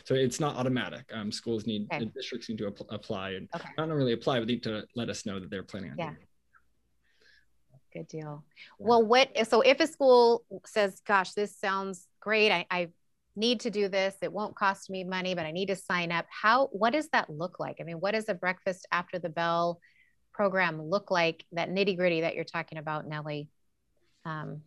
so 0.03 0.13
it's 0.13 0.39
not 0.39 0.55
automatic. 0.55 1.09
Um, 1.11 1.31
schools 1.31 1.65
need 1.65 1.87
okay. 1.91 2.05
districts 2.13 2.49
need 2.49 2.59
to 2.59 2.67
ap- 2.67 2.87
apply 2.89 3.31
and 3.31 3.49
okay. 3.55 3.69
not 3.77 3.89
really 3.89 4.13
apply, 4.13 4.39
but 4.39 4.47
need 4.47 4.63
to 4.63 4.83
let 4.95 5.09
us 5.09 5.25
know 5.25 5.39
that 5.39 5.49
they're 5.49 5.63
planning 5.63 5.91
on. 5.91 5.97
Yeah. 5.97 6.13
Good 7.91 8.07
deal. 8.07 8.43
Yeah. 8.79 8.87
Well, 8.87 9.03
what 9.03 9.29
so 9.47 9.61
if 9.61 9.79
a 9.79 9.87
school 9.87 10.43
says, 10.65 11.01
"Gosh, 11.05 11.33
this 11.33 11.55
sounds 11.55 12.07
great. 12.23 12.51
I, 12.51 12.65
I 12.71 12.87
need 13.35 13.59
to 13.61 13.69
do 13.69 13.89
this. 13.89 14.15
It 14.21 14.31
won't 14.31 14.55
cost 14.55 14.89
me 14.89 15.03
money, 15.03 15.35
but 15.35 15.45
I 15.45 15.51
need 15.51 15.67
to 15.67 15.75
sign 15.75 16.11
up. 16.11 16.25
How, 16.29 16.67
what 16.67 16.93
does 16.93 17.09
that 17.09 17.29
look 17.29 17.59
like? 17.59 17.77
I 17.81 17.83
mean, 17.83 17.97
what 17.97 18.11
does 18.11 18.29
a 18.29 18.33
breakfast 18.33 18.87
after 18.91 19.19
the 19.19 19.29
bell 19.29 19.79
program 20.33 20.81
look 20.81 21.11
like? 21.11 21.43
That 21.51 21.69
nitty 21.69 21.97
gritty 21.97 22.21
that 22.21 22.35
you're 22.35 22.45
talking 22.45 22.77
about, 22.77 23.07
Nellie. 23.07 23.49
Um, 24.23 24.61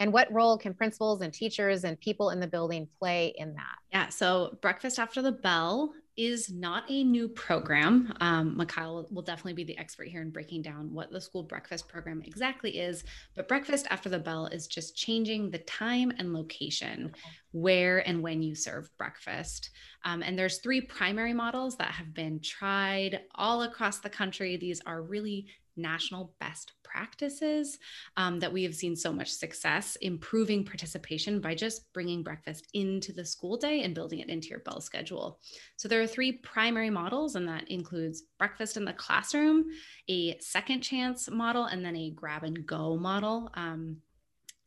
and 0.00 0.12
what 0.12 0.32
role 0.32 0.56
can 0.56 0.72
principals 0.72 1.20
and 1.20 1.32
teachers 1.32 1.84
and 1.84 2.00
people 2.00 2.30
in 2.30 2.40
the 2.40 2.46
building 2.46 2.88
play 2.98 3.34
in 3.36 3.54
that? 3.54 3.76
Yeah, 3.92 4.08
so 4.08 4.56
breakfast 4.62 4.98
after 4.98 5.20
the 5.20 5.32
bell 5.32 5.92
is 6.16 6.50
not 6.50 6.84
a 6.90 7.04
new 7.04 7.28
program. 7.28 8.12
Um, 8.20 8.56
Mikhail 8.56 9.06
will 9.10 9.22
definitely 9.22 9.54
be 9.54 9.64
the 9.64 9.78
expert 9.78 10.08
here 10.08 10.20
in 10.20 10.30
breaking 10.30 10.62
down 10.62 10.92
what 10.92 11.10
the 11.10 11.20
school 11.20 11.42
breakfast 11.42 11.88
program 11.88 12.22
exactly 12.24 12.78
is. 12.78 13.04
But 13.34 13.48
breakfast 13.48 13.86
after 13.90 14.08
the 14.08 14.18
bell 14.18 14.46
is 14.46 14.66
just 14.66 14.96
changing 14.96 15.50
the 15.50 15.58
time 15.58 16.12
and 16.18 16.34
location 16.34 17.12
where 17.52 18.06
and 18.06 18.22
when 18.22 18.42
you 18.42 18.54
serve 18.54 18.90
breakfast. 18.98 19.70
Um, 20.04 20.22
and 20.22 20.38
there's 20.38 20.58
three 20.58 20.80
primary 20.80 21.32
models 21.32 21.76
that 21.76 21.92
have 21.92 22.12
been 22.12 22.40
tried 22.40 23.20
all 23.34 23.62
across 23.62 24.00
the 24.00 24.10
country. 24.10 24.56
These 24.56 24.80
are 24.86 25.02
really 25.02 25.46
national 25.76 26.34
best 26.40 26.72
practices 26.82 27.78
um, 28.16 28.38
that 28.40 28.52
we 28.52 28.62
have 28.62 28.74
seen 28.74 28.94
so 28.94 29.12
much 29.12 29.30
success 29.30 29.96
improving 29.96 30.64
participation 30.64 31.40
by 31.40 31.54
just 31.54 31.92
bringing 31.92 32.22
breakfast 32.22 32.68
into 32.74 33.12
the 33.12 33.24
school 33.24 33.56
day 33.56 33.82
and 33.82 33.94
building 33.94 34.20
it 34.20 34.28
into 34.28 34.48
your 34.48 34.58
bell 34.60 34.80
schedule. 34.80 35.40
So 35.76 35.88
there 35.88 36.02
are 36.02 36.06
three 36.06 36.32
primary 36.32 36.90
models, 36.90 37.34
and 37.36 37.48
that 37.48 37.68
includes 37.70 38.24
breakfast 38.38 38.76
in 38.76 38.84
the 38.84 38.92
classroom, 38.92 39.66
a 40.08 40.38
second 40.38 40.82
chance 40.82 41.30
model, 41.30 41.64
and 41.64 41.84
then 41.84 41.96
a 41.96 42.10
grab 42.10 42.44
and 42.44 42.66
go 42.66 42.96
model. 42.96 43.50
Um, 43.54 43.98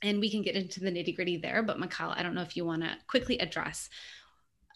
and 0.02 0.20
we 0.20 0.30
can 0.30 0.42
get 0.42 0.56
into 0.56 0.80
the 0.80 0.92
nitty 0.92 1.16
gritty 1.16 1.38
there, 1.38 1.64
but 1.64 1.80
Mikhail, 1.80 2.14
I 2.16 2.22
don't 2.22 2.36
know 2.36 2.42
if 2.42 2.56
you 2.56 2.66
want 2.66 2.84
to 2.84 2.98
quickly 3.08 3.40
address 3.40 3.90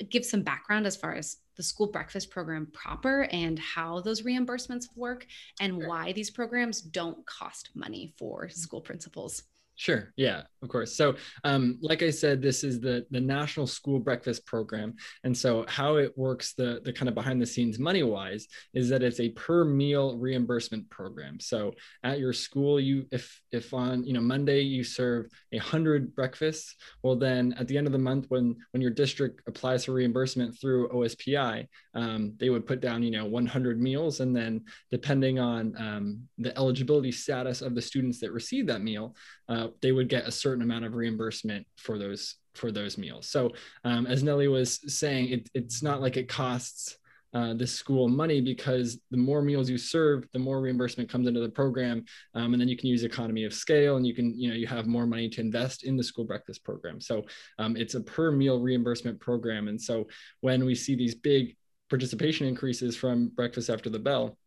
give 0.10 0.26
some 0.26 0.42
background 0.42 0.88
as 0.88 0.96
far 0.96 1.14
as 1.14 1.38
the 1.58 1.64
school 1.64 1.88
breakfast 1.88 2.30
program 2.30 2.68
proper 2.72 3.24
and 3.32 3.60
how 3.60 4.00
those 4.00 4.22
reimbursements 4.22 4.86
work 4.96 5.28
and 5.60 5.86
why 5.86 6.14
these 6.14 6.32
programs 6.32 6.82
don't 6.82 7.26
cost 7.26 7.70
money 7.76 8.14
for 8.18 8.48
school 8.50 8.82
principals. 8.82 9.44
Sure. 9.80 10.12
Yeah, 10.18 10.42
of 10.62 10.68
course. 10.68 10.98
So, 10.98 11.16
um, 11.46 11.78
like 11.82 12.04
I 12.04 12.10
said, 12.10 12.42
this 12.42 12.66
is 12.66 12.82
the 12.82 13.06
the 13.12 13.22
National 13.22 13.66
School 13.66 13.98
Breakfast 13.98 14.46
Program, 14.46 14.94
and 15.24 15.36
so 15.36 15.64
how 15.70 15.96
it 15.96 16.12
works, 16.18 16.54
the 16.54 16.82
the 16.84 16.92
kind 16.92 17.08
of 17.08 17.16
behind 17.16 17.42
the 17.42 17.46
scenes 17.46 17.80
money 17.80 18.04
wise, 18.04 18.46
is 18.74 18.90
that 18.90 19.04
it's 19.04 19.22
a 19.22 19.30
per 19.30 19.64
meal 19.64 20.18
reimbursement 20.18 20.90
program. 20.90 21.40
So 21.40 21.76
at 22.04 22.20
your 22.20 22.34
school, 22.34 22.78
you 22.78 23.06
if 23.14 23.42
if 23.54 23.74
on 23.74 24.04
you 24.04 24.12
know 24.12 24.20
Monday 24.20 24.60
you 24.64 24.84
serve 24.84 25.28
a 25.54 25.60
hundred 25.60 26.14
breakfasts, 26.14 26.76
well 27.02 27.16
then 27.16 27.54
at 27.58 27.70
the 27.70 27.78
end 27.78 27.88
of 27.88 27.94
the 27.94 28.00
month 28.00 28.26
when 28.28 28.58
when 28.72 28.82
your 28.82 28.92
district 28.92 29.44
applies 29.48 29.86
for 29.86 29.94
reimbursement 29.94 30.60
through 30.60 30.90
OSPI, 30.90 31.66
um, 31.94 32.34
they 32.38 32.50
would 32.50 32.66
put 32.66 32.82
down 32.82 33.04
you 33.04 33.12
know 33.12 33.26
100 33.26 33.82
meals, 33.82 34.20
and 34.20 34.36
then 34.36 34.62
depending 34.92 35.40
on 35.40 35.76
um, 35.78 36.22
the 36.38 36.56
eligibility 36.58 37.12
status 37.12 37.62
of 37.62 37.76
the 37.76 37.82
students 37.82 38.20
that 38.20 38.32
receive 38.32 38.68
that 38.68 38.82
meal. 38.82 39.16
Uh, 39.48 39.68
they 39.82 39.92
would 39.92 40.10
get 40.10 40.28
a 40.28 40.32
certain 40.32 40.62
amount 40.62 40.86
of 40.86 40.94
reimbursement 40.94 41.66
for 41.78 41.98
those 41.98 42.36
for 42.54 42.72
those 42.72 42.98
meals. 42.98 43.28
So 43.30 43.52
um, 43.84 44.06
as 44.06 44.24
Nellie 44.24 44.48
was 44.48 44.80
saying, 44.94 45.30
it, 45.30 45.50
it's 45.54 45.82
not 45.82 46.02
like 46.02 46.18
it 46.18 46.28
costs 46.28 46.98
uh, 47.34 47.54
the 47.54 47.68
school 47.68 48.08
money 48.08 48.42
because 48.42 49.00
the 49.12 49.18
more 49.18 49.42
meals 49.42 49.70
you 49.70 49.78
serve, 49.78 50.28
the 50.34 50.40
more 50.40 50.62
reimbursement 50.62 51.10
comes 51.10 51.28
into 51.28 51.40
the 51.40 51.50
program, 51.50 52.04
um, 52.34 52.54
and 52.54 52.62
then 52.62 52.68
you 52.68 52.76
can 52.76 52.90
use 52.90 53.04
economy 53.04 53.44
of 53.44 53.54
scale, 53.54 53.98
and 53.98 54.08
you 54.08 54.16
can 54.16 54.38
you 54.40 54.50
know 54.50 54.56
you 54.56 54.66
have 54.66 54.88
more 54.88 55.06
money 55.06 55.30
to 55.30 55.42
invest 55.42 55.84
in 55.84 55.96
the 55.96 56.04
school 56.04 56.26
breakfast 56.26 56.64
program. 56.64 57.00
So 57.00 57.26
um, 57.60 57.78
it's 57.78 57.94
a 57.94 58.02
per 58.02 58.32
meal 58.32 58.60
reimbursement 58.60 59.20
program, 59.20 59.68
and 59.68 59.80
so 59.80 60.08
when 60.42 60.66
we 60.66 60.74
see 60.74 60.96
these 60.96 61.14
big 61.14 61.56
participation 61.90 62.48
increases 62.48 62.96
from 62.96 63.30
breakfast 63.30 63.70
after 63.70 63.90
the 63.90 64.00
bell, 64.00 64.38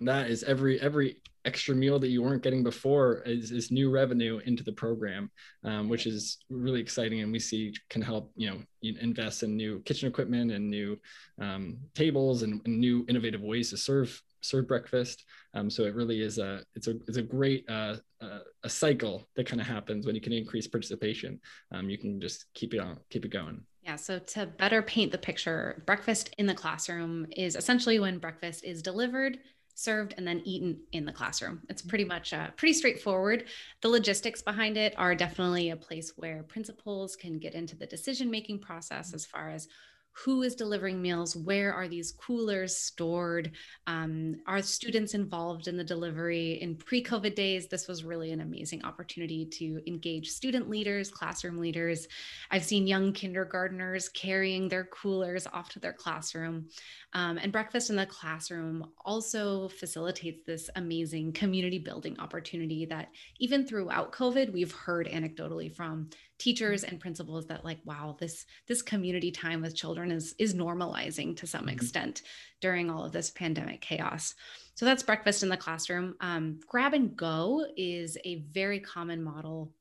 that 0.00 0.28
is 0.28 0.42
every 0.42 0.80
every 0.80 1.16
extra 1.44 1.74
meal 1.74 1.98
that 1.98 2.08
you 2.08 2.22
weren't 2.22 2.42
getting 2.42 2.62
before 2.62 3.22
is, 3.26 3.50
is 3.50 3.70
new 3.70 3.90
revenue 3.90 4.40
into 4.46 4.62
the 4.62 4.72
program, 4.72 5.30
um, 5.64 5.88
which 5.88 6.06
is 6.06 6.38
really 6.48 6.80
exciting. 6.80 7.20
And 7.20 7.30
we 7.30 7.38
see 7.38 7.74
can 7.90 8.00
help, 8.00 8.32
you 8.34 8.48
know, 8.48 8.58
invest 8.82 9.42
in 9.42 9.56
new 9.56 9.80
kitchen 9.80 10.08
equipment 10.08 10.52
and 10.52 10.70
new 10.70 10.98
um, 11.40 11.76
tables 11.94 12.42
and, 12.42 12.60
and, 12.64 12.78
new 12.78 13.04
innovative 13.08 13.42
ways 13.42 13.70
to 13.70 13.76
serve 13.76 14.20
serve 14.40 14.68
breakfast. 14.68 15.24
Um, 15.54 15.70
so 15.70 15.84
it 15.84 15.94
really 15.94 16.20
is 16.20 16.38
a 16.38 16.62
it's 16.74 16.88
a 16.88 16.94
it's 17.06 17.18
a 17.18 17.22
great 17.22 17.64
uh, 17.68 17.96
uh, 18.20 18.40
a 18.62 18.68
cycle 18.68 19.28
that 19.36 19.46
kind 19.46 19.60
of 19.60 19.66
happens 19.66 20.06
when 20.06 20.14
you 20.14 20.20
can 20.20 20.32
increase 20.32 20.66
participation. 20.66 21.40
Um, 21.72 21.90
you 21.90 21.98
can 21.98 22.20
just 22.20 22.46
keep 22.54 22.74
it 22.74 22.80
on 22.80 22.98
keep 23.10 23.24
it 23.24 23.30
going. 23.30 23.62
Yeah, 23.84 23.96
so 23.96 24.18
to 24.18 24.46
better 24.46 24.80
paint 24.80 25.12
the 25.12 25.18
picture, 25.18 25.82
breakfast 25.84 26.34
in 26.38 26.46
the 26.46 26.54
classroom 26.54 27.26
is 27.36 27.54
essentially 27.54 27.98
when 27.98 28.18
breakfast 28.18 28.64
is 28.64 28.80
delivered 28.80 29.38
served 29.74 30.14
and 30.16 30.26
then 30.26 30.40
eaten 30.44 30.80
in 30.92 31.04
the 31.04 31.12
classroom. 31.12 31.60
It's 31.68 31.82
mm-hmm. 31.82 31.88
pretty 31.88 32.04
much 32.04 32.32
uh, 32.32 32.50
pretty 32.56 32.72
straightforward. 32.72 33.44
The 33.82 33.88
logistics 33.88 34.40
behind 34.40 34.76
it 34.76 34.94
are 34.96 35.14
definitely 35.14 35.70
a 35.70 35.76
place 35.76 36.12
where 36.16 36.44
principals 36.44 37.16
can 37.16 37.38
get 37.38 37.54
into 37.54 37.76
the 37.76 37.86
decision 37.86 38.30
making 38.30 38.60
process 38.60 39.12
as 39.12 39.26
far 39.26 39.50
as 39.50 39.68
who 40.14 40.42
is 40.42 40.54
delivering 40.54 41.02
meals 41.02 41.36
where 41.36 41.72
are 41.72 41.88
these 41.88 42.12
coolers 42.12 42.76
stored 42.76 43.52
um, 43.86 44.36
are 44.46 44.62
students 44.62 45.14
involved 45.14 45.68
in 45.68 45.76
the 45.76 45.84
delivery? 45.84 46.52
In 46.62 46.76
pre-covid 46.76 47.34
days 47.34 47.68
this 47.68 47.88
was 47.88 48.04
really 48.04 48.32
an 48.32 48.40
amazing 48.40 48.84
opportunity 48.84 49.44
to 49.46 49.80
engage 49.86 50.30
student 50.30 50.70
leaders 50.70 51.10
classroom 51.10 51.58
leaders. 51.58 52.06
I've 52.50 52.64
seen 52.64 52.86
young 52.86 53.12
kindergarteners 53.12 54.12
carrying 54.12 54.68
their 54.68 54.84
coolers 54.84 55.46
off 55.46 55.68
to 55.70 55.80
their 55.80 55.92
classroom. 55.92 56.68
Um, 57.12 57.38
and 57.38 57.52
breakfast 57.52 57.90
in 57.90 57.96
the 57.96 58.06
classroom 58.06 58.86
also 59.04 59.68
facilitates 59.68 60.44
this 60.46 60.70
amazing 60.76 61.32
community 61.32 61.78
building 61.78 62.18
opportunity 62.18 62.86
that 62.86 63.08
even 63.38 63.66
throughout 63.66 64.12
covid 64.12 64.52
we've 64.52 64.72
heard 64.72 65.06
anecdotally 65.06 65.74
from 65.74 66.08
teachers 66.38 66.84
and 66.84 67.00
principals 67.00 67.46
that 67.46 67.64
like 67.64 67.78
wow 67.84 68.16
this 68.18 68.46
this 68.66 68.82
community 68.82 69.30
time 69.30 69.62
with 69.62 69.76
children 69.76 70.10
is 70.10 70.34
is 70.38 70.54
normalizing 70.54 71.36
to 71.36 71.46
some 71.46 71.62
mm-hmm. 71.62 71.70
extent 71.70 72.22
during 72.60 72.90
all 72.90 73.04
of 73.04 73.12
this 73.12 73.30
pandemic 73.30 73.80
chaos 73.80 74.34
so 74.74 74.84
that's 74.84 75.02
breakfast 75.02 75.42
in 75.42 75.48
the 75.48 75.56
classroom 75.56 76.14
um, 76.20 76.58
grab 76.66 76.94
and 76.94 77.16
go 77.16 77.64
is 77.76 78.18
a 78.24 78.44
very 78.52 78.80
common 78.80 79.22
model 79.22 79.72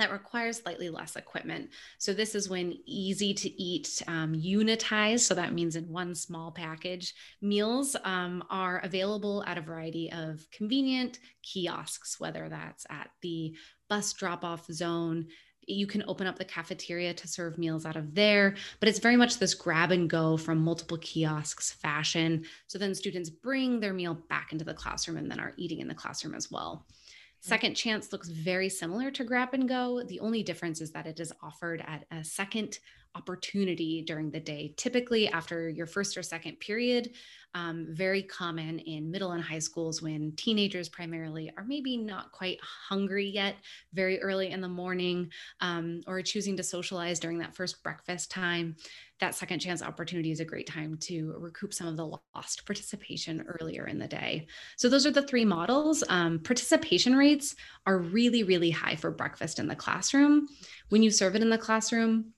that 0.00 0.10
requires 0.10 0.56
slightly 0.56 0.88
less 0.88 1.14
equipment. 1.14 1.68
So 1.98 2.14
this 2.14 2.34
is 2.34 2.48
when 2.48 2.78
easy 2.86 3.34
to 3.34 3.62
eat, 3.62 4.02
um, 4.08 4.34
unitized, 4.34 5.20
so 5.20 5.34
that 5.34 5.52
means 5.52 5.76
in 5.76 5.84
one 5.92 6.14
small 6.14 6.50
package, 6.50 7.14
meals 7.42 7.94
um, 8.04 8.42
are 8.48 8.80
available 8.82 9.44
at 9.46 9.58
a 9.58 9.60
variety 9.60 10.10
of 10.10 10.46
convenient 10.50 11.18
kiosks, 11.42 12.18
whether 12.18 12.48
that's 12.48 12.86
at 12.88 13.10
the 13.20 13.54
bus 13.90 14.14
drop 14.14 14.42
off 14.42 14.64
zone. 14.72 15.26
You 15.66 15.86
can 15.86 16.04
open 16.08 16.26
up 16.26 16.38
the 16.38 16.44
cafeteria 16.44 17.14
to 17.14 17.28
serve 17.28 17.58
meals 17.58 17.86
out 17.86 17.96
of 17.96 18.14
there, 18.14 18.56
but 18.80 18.88
it's 18.88 18.98
very 18.98 19.16
much 19.16 19.38
this 19.38 19.54
grab 19.54 19.92
and 19.92 20.08
go 20.08 20.36
from 20.36 20.58
multiple 20.58 20.98
kiosks 20.98 21.72
fashion. 21.72 22.44
So 22.66 22.78
then 22.78 22.94
students 22.94 23.30
bring 23.30 23.80
their 23.80 23.92
meal 23.92 24.14
back 24.28 24.52
into 24.52 24.64
the 24.64 24.74
classroom 24.74 25.16
and 25.16 25.30
then 25.30 25.40
are 25.40 25.54
eating 25.56 25.80
in 25.80 25.88
the 25.88 25.94
classroom 25.94 26.34
as 26.34 26.50
well. 26.50 26.86
Mm. 26.88 26.94
Second 27.40 27.74
Chance 27.74 28.12
looks 28.12 28.28
very 28.28 28.68
similar 28.68 29.10
to 29.12 29.24
Grab 29.24 29.54
and 29.54 29.68
Go. 29.68 30.02
The 30.02 30.20
only 30.20 30.42
difference 30.42 30.80
is 30.80 30.90
that 30.92 31.06
it 31.06 31.20
is 31.20 31.32
offered 31.42 31.84
at 31.86 32.04
a 32.10 32.24
second 32.24 32.78
opportunity 33.14 34.02
during 34.02 34.30
the 34.30 34.40
day, 34.40 34.74
typically 34.76 35.28
after 35.28 35.68
your 35.68 35.86
first 35.86 36.16
or 36.16 36.22
second 36.22 36.60
period. 36.60 37.10
Um, 37.52 37.88
very 37.90 38.22
common 38.22 38.78
in 38.78 39.10
middle 39.10 39.32
and 39.32 39.42
high 39.42 39.58
schools 39.58 40.00
when 40.00 40.32
teenagers 40.36 40.88
primarily 40.88 41.50
are 41.56 41.64
maybe 41.64 41.96
not 41.96 42.30
quite 42.30 42.58
hungry 42.62 43.26
yet, 43.26 43.56
very 43.92 44.22
early 44.22 44.50
in 44.50 44.60
the 44.60 44.68
morning, 44.68 45.30
um, 45.60 46.00
or 46.06 46.22
choosing 46.22 46.56
to 46.58 46.62
socialize 46.62 47.18
during 47.18 47.38
that 47.38 47.56
first 47.56 47.82
breakfast 47.82 48.30
time 48.30 48.76
that 49.20 49.34
second 49.34 49.60
chance 49.60 49.82
opportunity 49.82 50.32
is 50.32 50.40
a 50.40 50.44
great 50.44 50.66
time 50.66 50.96
to 50.96 51.34
recoup 51.38 51.72
some 51.72 51.86
of 51.86 51.96
the 51.96 52.18
lost 52.34 52.64
participation 52.66 53.44
earlier 53.60 53.86
in 53.86 53.98
the 53.98 54.08
day. 54.08 54.46
So, 54.76 54.88
those 54.88 55.06
are 55.06 55.10
the 55.10 55.22
three 55.22 55.44
models. 55.44 56.02
Um, 56.08 56.40
participation 56.40 57.14
rates 57.16 57.54
are 57.86 57.98
really, 57.98 58.42
really 58.42 58.70
high 58.70 58.96
for 58.96 59.10
breakfast 59.10 59.58
in 59.58 59.68
the 59.68 59.76
classroom. 59.76 60.48
When 60.88 61.02
you 61.02 61.10
serve 61.10 61.36
it 61.36 61.42
in 61.42 61.50
the 61.50 61.58
classroom, 61.58 62.32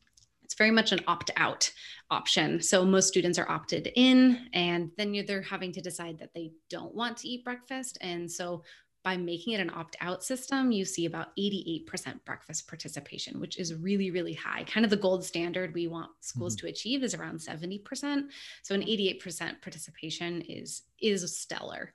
it's 0.53 0.59
very 0.59 0.71
much 0.71 0.93
an 0.93 1.01
opt 1.07 1.31
out 1.39 1.73
option. 2.11 2.61
So, 2.61 2.85
most 2.85 3.09
students 3.09 3.39
are 3.39 3.51
opted 3.51 3.91
in, 3.97 4.49
and 4.53 4.91
then 4.99 5.25
they're 5.27 5.41
having 5.41 5.73
to 5.73 5.81
decide 5.81 6.19
that 6.19 6.35
they 6.35 6.53
don't 6.69 6.95
want 6.95 7.17
to 7.19 7.29
eat 7.29 7.43
breakfast. 7.43 7.97
And 8.03 8.31
so, 8.31 8.63
by 9.03 9.17
making 9.17 9.55
it 9.55 9.61
an 9.61 9.71
opt 9.71 9.97
out 10.03 10.23
system, 10.23 10.71
you 10.71 10.85
see 10.85 11.07
about 11.07 11.35
88% 11.39 12.23
breakfast 12.27 12.69
participation, 12.69 13.41
which 13.41 13.59
is 13.59 13.75
really, 13.75 14.11
really 14.11 14.35
high. 14.35 14.63
Kind 14.65 14.85
of 14.85 14.91
the 14.91 14.97
gold 14.97 15.25
standard 15.25 15.73
we 15.73 15.89
want 15.89 16.11
schools 16.21 16.55
mm-hmm. 16.55 16.67
to 16.67 16.71
achieve 16.71 17.03
is 17.03 17.15
around 17.15 17.41
70%. 17.41 18.25
So 18.63 18.75
an 18.75 18.83
88% 18.83 19.63
participation 19.63 20.43
is, 20.43 20.83
is 21.01 21.37
stellar. 21.37 21.93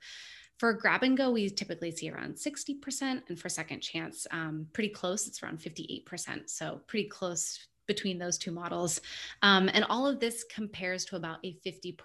For 0.58 0.72
grab 0.74 1.04
and 1.04 1.16
go, 1.16 1.30
we 1.30 1.48
typically 1.48 1.92
see 1.92 2.10
around 2.10 2.34
60%. 2.34 3.22
And 3.28 3.38
for 3.38 3.48
second 3.48 3.80
chance, 3.80 4.26
um, 4.30 4.66
pretty 4.74 4.90
close, 4.90 5.28
it's 5.28 5.42
around 5.42 5.60
58%. 5.60 6.50
So 6.50 6.80
pretty 6.88 7.08
close 7.08 7.68
between 7.88 8.18
those 8.18 8.38
two 8.38 8.52
models. 8.52 9.00
Um, 9.42 9.68
and 9.74 9.84
all 9.88 10.06
of 10.06 10.20
this 10.20 10.44
compares 10.44 11.04
to 11.06 11.16
about 11.16 11.38
a 11.44 11.56
50% 11.66 11.96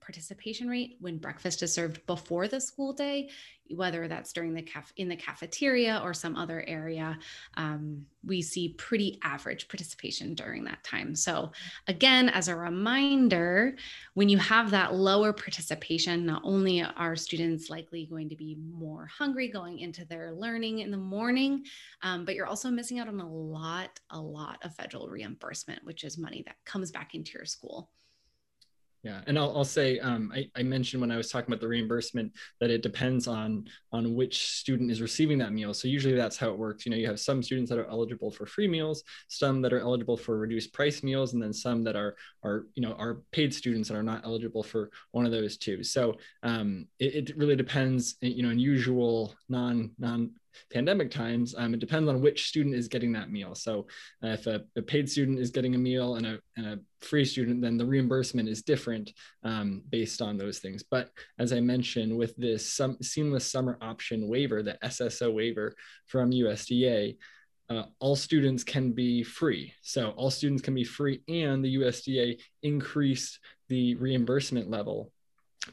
participation 0.00 0.68
rate 0.68 0.96
when 1.00 1.18
breakfast 1.18 1.62
is 1.62 1.74
served 1.74 2.04
before 2.06 2.48
the 2.48 2.60
school 2.60 2.94
day 2.94 3.28
whether 3.74 4.08
that's 4.08 4.32
during 4.32 4.54
the 4.54 4.62
caf 4.62 4.92
in 4.96 5.08
the 5.08 5.16
cafeteria 5.16 6.00
or 6.02 6.14
some 6.14 6.36
other 6.36 6.64
area, 6.66 7.18
um, 7.54 8.06
we 8.24 8.40
see 8.42 8.74
pretty 8.78 9.18
average 9.22 9.68
participation 9.68 10.34
during 10.34 10.64
that 10.64 10.82
time. 10.84 11.14
So 11.14 11.52
again, 11.88 12.28
as 12.28 12.48
a 12.48 12.56
reminder, 12.56 13.76
when 14.14 14.28
you 14.28 14.38
have 14.38 14.70
that 14.70 14.94
lower 14.94 15.32
participation, 15.32 16.24
not 16.26 16.42
only 16.44 16.82
are 16.82 17.16
students 17.16 17.68
likely 17.68 18.06
going 18.06 18.28
to 18.28 18.36
be 18.36 18.56
more 18.70 19.06
hungry 19.06 19.48
going 19.48 19.78
into 19.80 20.04
their 20.04 20.32
learning 20.32 20.80
in 20.80 20.90
the 20.90 20.96
morning, 20.96 21.64
um, 22.02 22.24
but 22.24 22.34
you're 22.34 22.46
also 22.46 22.70
missing 22.70 22.98
out 22.98 23.08
on 23.08 23.20
a 23.20 23.28
lot, 23.28 24.00
a 24.10 24.20
lot 24.20 24.58
of 24.62 24.74
federal 24.74 25.08
reimbursement, 25.08 25.84
which 25.84 26.04
is 26.04 26.18
money 26.18 26.42
that 26.46 26.56
comes 26.64 26.90
back 26.90 27.14
into 27.14 27.32
your 27.34 27.44
school. 27.44 27.90
Yeah, 29.02 29.20
and 29.26 29.36
I'll, 29.36 29.56
I'll 29.56 29.64
say 29.64 29.98
um, 29.98 30.32
I, 30.32 30.48
I, 30.54 30.62
mentioned 30.62 31.00
when 31.00 31.10
I 31.10 31.16
was 31.16 31.28
talking 31.28 31.52
about 31.52 31.60
the 31.60 31.66
reimbursement 31.66 32.32
that 32.60 32.70
it 32.70 32.84
depends 32.84 33.26
on 33.26 33.64
on 33.90 34.14
which 34.14 34.46
student 34.46 34.92
is 34.92 35.02
receiving 35.02 35.38
that 35.38 35.52
meal. 35.52 35.74
So 35.74 35.88
usually 35.88 36.14
that's 36.14 36.36
how 36.36 36.50
it 36.50 36.58
works. 36.58 36.86
You 36.86 36.90
know, 36.92 36.96
you 36.96 37.08
have 37.08 37.18
some 37.18 37.42
students 37.42 37.68
that 37.70 37.80
are 37.80 37.90
eligible 37.90 38.30
for 38.30 38.46
free 38.46 38.68
meals, 38.68 39.02
some 39.26 39.60
that 39.62 39.72
are 39.72 39.80
eligible 39.80 40.16
for 40.16 40.38
reduced 40.38 40.72
price 40.72 41.02
meals, 41.02 41.32
and 41.32 41.42
then 41.42 41.52
some 41.52 41.82
that 41.82 41.96
are 41.96 42.14
are 42.44 42.66
you 42.74 42.82
know 42.82 42.92
are 42.92 43.22
paid 43.32 43.52
students 43.52 43.88
that 43.88 43.96
are 43.96 44.04
not 44.04 44.24
eligible 44.24 44.62
for 44.62 44.88
one 45.10 45.26
of 45.26 45.32
those 45.32 45.56
two. 45.56 45.82
So 45.82 46.14
um, 46.44 46.86
it, 47.00 47.30
it 47.30 47.36
really 47.36 47.56
depends. 47.56 48.14
You 48.20 48.44
know, 48.44 48.50
in 48.50 48.60
usual 48.60 49.34
non 49.48 49.90
non 49.98 50.30
pandemic 50.72 51.10
times, 51.10 51.54
um, 51.56 51.74
it 51.74 51.80
depends 51.80 52.08
on 52.08 52.20
which 52.20 52.48
student 52.48 52.74
is 52.74 52.88
getting 52.88 53.12
that 53.12 53.30
meal. 53.30 53.54
So 53.54 53.86
uh, 54.22 54.28
if 54.28 54.46
a, 54.46 54.62
a, 54.76 54.82
paid 54.82 55.10
student 55.10 55.38
is 55.38 55.50
getting 55.50 55.74
a 55.74 55.78
meal 55.78 56.16
and 56.16 56.26
a, 56.26 56.38
and 56.56 56.66
a 56.66 56.78
free 57.00 57.24
student, 57.24 57.62
then 57.62 57.76
the 57.76 57.86
reimbursement 57.86 58.48
is 58.48 58.62
different 58.62 59.12
um, 59.44 59.82
based 59.90 60.22
on 60.22 60.36
those 60.36 60.58
things. 60.58 60.82
But 60.82 61.10
as 61.38 61.52
I 61.52 61.60
mentioned, 61.60 62.16
with 62.16 62.36
this 62.36 62.80
seamless 63.00 63.50
summer 63.50 63.78
option 63.80 64.28
waiver, 64.28 64.62
the 64.62 64.78
SSO 64.84 65.32
waiver 65.32 65.74
from 66.06 66.30
USDA, 66.30 67.16
uh, 67.70 67.84
all 68.00 68.16
students 68.16 68.64
can 68.64 68.92
be 68.92 69.22
free. 69.22 69.72
So 69.82 70.10
all 70.10 70.30
students 70.30 70.62
can 70.62 70.74
be 70.74 70.84
free, 70.84 71.22
and 71.28 71.64
the 71.64 71.76
USDA 71.76 72.40
increased 72.62 73.38
the 73.68 73.94
reimbursement 73.94 74.68
level 74.68 75.10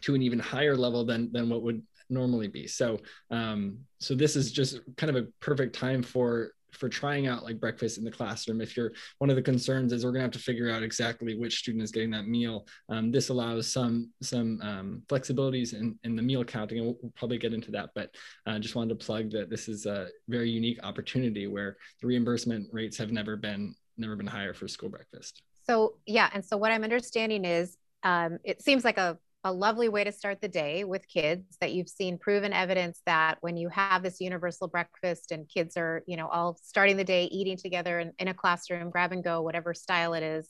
to 0.02 0.16
an 0.16 0.22
even 0.22 0.40
higher 0.40 0.78
level 0.78 1.04
than 1.06 1.32
than 1.32 1.50
what 1.50 1.64
would 1.64 1.82
normally 2.10 2.48
be. 2.48 2.68
So 2.68 3.00
um, 3.32 3.80
so 4.00 4.16
this 4.16 4.36
is 4.36 4.52
just 4.52 4.80
kind 4.98 5.16
of 5.16 5.24
a 5.24 5.28
perfect 5.40 5.76
time 5.76 6.04
for 6.04 6.52
for 6.72 6.88
trying 6.88 7.28
out 7.28 7.44
like 7.44 7.60
breakfast 7.60 7.98
in 7.98 8.04
the 8.04 8.12
classroom. 8.12 8.62
If 8.62 8.78
you're 8.78 8.92
one 9.18 9.30
of 9.30 9.36
the 9.36 9.42
concerns 9.42 9.92
is 9.92 10.06
we're 10.06 10.14
to 10.14 10.22
have 10.22 10.32
to 10.32 10.40
figure 10.40 10.70
out 10.70 10.84
exactly 10.84 11.36
which 11.36 11.60
student 11.60 11.84
is 11.84 11.92
getting 11.92 12.12
that 12.12 12.28
meal. 12.28 12.68
Um, 12.90 13.12
this 13.12 13.30
allows 13.30 13.72
some 13.72 14.12
some 14.22 14.60
um, 14.62 15.04
flexibilities 15.08 15.74
in, 15.74 15.98
in 16.04 16.16
the 16.16 16.22
meal 16.22 16.44
counting 16.44 16.80
and 16.80 16.88
we'll, 16.88 16.98
we'll 17.02 17.14
probably 17.16 17.38
get 17.38 17.54
into 17.54 17.72
that 17.72 17.90
but 17.96 18.14
i 18.46 18.52
uh, 18.52 18.60
just 18.60 18.76
wanted 18.76 18.98
to 18.98 19.06
plug 19.06 19.32
that 19.32 19.50
this 19.50 19.68
is 19.68 19.86
a 19.86 20.08
very 20.28 20.50
unique 20.50 20.80
opportunity 20.84 21.48
where 21.48 21.78
the 22.02 22.08
reimbursement 22.08 22.68
rates 22.72 22.98
have 22.98 23.12
never 23.12 23.36
been 23.36 23.76
never 23.98 24.16
been 24.16 24.28
higher 24.28 24.54
for 24.54 24.68
school 24.68 24.90
breakfast. 24.90 25.42
So 25.66 25.96
yeah 26.06 26.30
and 26.34 26.44
so 26.44 26.58
what 26.58 26.72
i'm 26.72 26.84
understanding 26.84 27.46
is 27.46 27.78
um, 28.04 28.40
it 28.46 28.62
seems 28.62 28.86
like 28.86 28.98
a 28.98 29.18
a 29.44 29.54
lovely 29.54 29.88
way 29.88 30.04
to 30.04 30.12
start 30.12 30.42
the 30.42 30.48
day 30.48 30.84
with 30.84 31.08
kids 31.08 31.58
that 31.62 31.72
you've 31.72 31.88
seen 31.88 32.18
proven 32.18 32.52
evidence 32.52 33.02
that 33.06 33.38
when 33.42 33.56
you 33.56 33.70
have 33.70 34.04
this 34.04 34.20
universal 34.20 34.68
breakfast 34.68 35.32
and 35.32 35.48
kids 35.48 35.78
are 35.78 36.04
you 36.08 36.18
know 36.18 36.28
all 36.28 36.58
starting 36.62 36.98
the 36.98 37.04
day 37.04 37.26
eating 37.26 37.58
together 37.58 38.00
in, 38.00 38.12
in 38.20 38.28
a 38.28 38.34
classroom 38.34 38.90
grab 38.90 39.12
and 39.12 39.24
go 39.24 39.42
whatever 39.42 39.74
style 39.74 40.14
it 40.14 40.24
is 40.24 40.50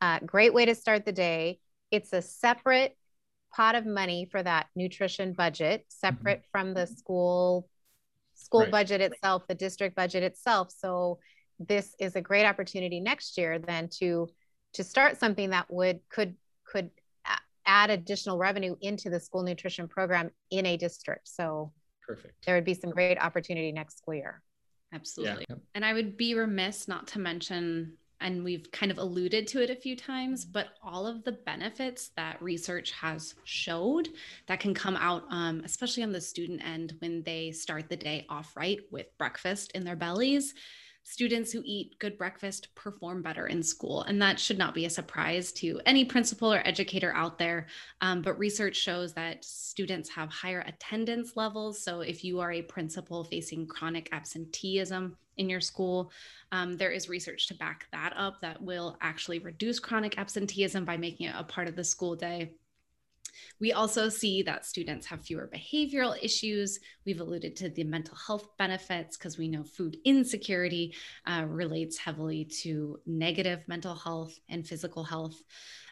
uh, 0.00 0.18
great 0.26 0.52
way 0.52 0.64
to 0.64 0.74
start 0.74 1.04
the 1.04 1.12
day 1.12 1.60
it's 1.90 2.12
a 2.12 2.20
separate 2.20 2.96
pot 3.54 3.76
of 3.76 3.86
money 3.86 4.28
for 4.30 4.42
that 4.42 4.66
nutrition 4.74 5.32
budget 5.32 5.84
separate 5.88 6.40
mm-hmm. 6.40 6.50
from 6.50 6.74
the 6.74 6.86
school 6.86 7.68
school 8.34 8.62
right. 8.62 8.72
budget 8.72 9.00
itself 9.00 9.46
the 9.46 9.54
district 9.54 9.94
budget 9.94 10.22
itself 10.24 10.72
so 10.76 11.18
this 11.60 11.94
is 12.00 12.16
a 12.16 12.20
great 12.20 12.44
opportunity 12.44 13.00
next 13.00 13.38
year 13.38 13.58
then 13.58 13.88
to 13.88 14.28
to 14.72 14.82
start 14.82 15.18
something 15.18 15.50
that 15.50 15.66
would 15.70 16.00
could 16.10 16.34
could 16.66 16.90
add 17.66 17.90
additional 17.90 18.38
revenue 18.38 18.76
into 18.80 19.10
the 19.10 19.20
school 19.20 19.42
nutrition 19.42 19.88
program 19.88 20.30
in 20.50 20.66
a 20.66 20.76
district. 20.76 21.28
So 21.28 21.72
perfect. 22.06 22.46
There 22.46 22.54
would 22.54 22.64
be 22.64 22.74
some 22.74 22.90
great 22.90 23.18
opportunity 23.18 23.72
next 23.72 23.98
school 23.98 24.14
year. 24.14 24.42
Absolutely. 24.92 25.46
Yeah. 25.48 25.56
And 25.74 25.84
I 25.84 25.92
would 25.92 26.16
be 26.16 26.34
remiss 26.34 26.88
not 26.88 27.08
to 27.08 27.18
mention, 27.18 27.94
and 28.20 28.44
we've 28.44 28.70
kind 28.70 28.92
of 28.92 28.98
alluded 28.98 29.46
to 29.48 29.62
it 29.62 29.68
a 29.68 29.74
few 29.74 29.96
times, 29.96 30.44
but 30.44 30.68
all 30.82 31.06
of 31.06 31.24
the 31.24 31.32
benefits 31.32 32.10
that 32.16 32.40
research 32.40 32.92
has 32.92 33.34
showed 33.44 34.08
that 34.46 34.60
can 34.60 34.72
come 34.72 34.96
out, 34.96 35.24
um, 35.30 35.62
especially 35.64 36.04
on 36.04 36.12
the 36.12 36.20
student 36.20 36.64
end 36.64 36.94
when 37.00 37.22
they 37.24 37.50
start 37.50 37.88
the 37.88 37.96
day 37.96 38.24
off 38.28 38.56
right 38.56 38.78
with 38.90 39.06
breakfast 39.18 39.72
in 39.72 39.84
their 39.84 39.96
bellies 39.96 40.54
students 41.08 41.52
who 41.52 41.62
eat 41.64 41.96
good 42.00 42.18
breakfast 42.18 42.74
perform 42.74 43.22
better 43.22 43.46
in 43.46 43.62
school. 43.62 44.02
And 44.02 44.20
that 44.20 44.40
should 44.40 44.58
not 44.58 44.74
be 44.74 44.86
a 44.86 44.90
surprise 44.90 45.52
to 45.52 45.80
any 45.86 46.04
principal 46.04 46.52
or 46.52 46.66
educator 46.66 47.14
out 47.14 47.38
there. 47.38 47.68
Um, 48.00 48.22
but 48.22 48.36
research 48.40 48.74
shows 48.74 49.14
that 49.14 49.44
students 49.44 50.10
have 50.10 50.30
higher 50.30 50.64
attendance 50.66 51.36
levels. 51.36 51.80
So 51.80 52.00
if 52.00 52.24
you 52.24 52.40
are 52.40 52.50
a 52.50 52.62
principal 52.62 53.22
facing 53.22 53.68
chronic 53.68 54.08
absenteeism 54.10 55.16
in 55.36 55.48
your 55.48 55.60
school, 55.60 56.10
um, 56.50 56.76
there 56.76 56.90
is 56.90 57.08
research 57.08 57.46
to 57.48 57.54
back 57.54 57.86
that 57.92 58.12
up 58.16 58.40
that 58.40 58.60
will 58.60 58.98
actually 59.00 59.38
reduce 59.38 59.78
chronic 59.78 60.18
absenteeism 60.18 60.84
by 60.84 60.96
making 60.96 61.28
it 61.28 61.36
a 61.38 61.44
part 61.44 61.68
of 61.68 61.76
the 61.76 61.84
school 61.84 62.16
day. 62.16 62.50
We 63.60 63.72
also 63.72 64.08
see 64.08 64.42
that 64.42 64.66
students 64.66 65.06
have 65.06 65.24
fewer 65.24 65.50
behavioral 65.52 66.16
issues. 66.22 66.80
We've 67.04 67.20
alluded 67.20 67.56
to 67.56 67.68
the 67.68 67.84
mental 67.84 68.16
health 68.16 68.56
benefits 68.58 69.16
because 69.16 69.38
we 69.38 69.48
know 69.48 69.64
food 69.64 69.96
insecurity 70.04 70.94
uh, 71.26 71.44
relates 71.48 71.98
heavily 71.98 72.44
to 72.62 72.98
negative 73.06 73.64
mental 73.66 73.94
health 73.94 74.38
and 74.48 74.66
physical 74.66 75.04
health. 75.04 75.42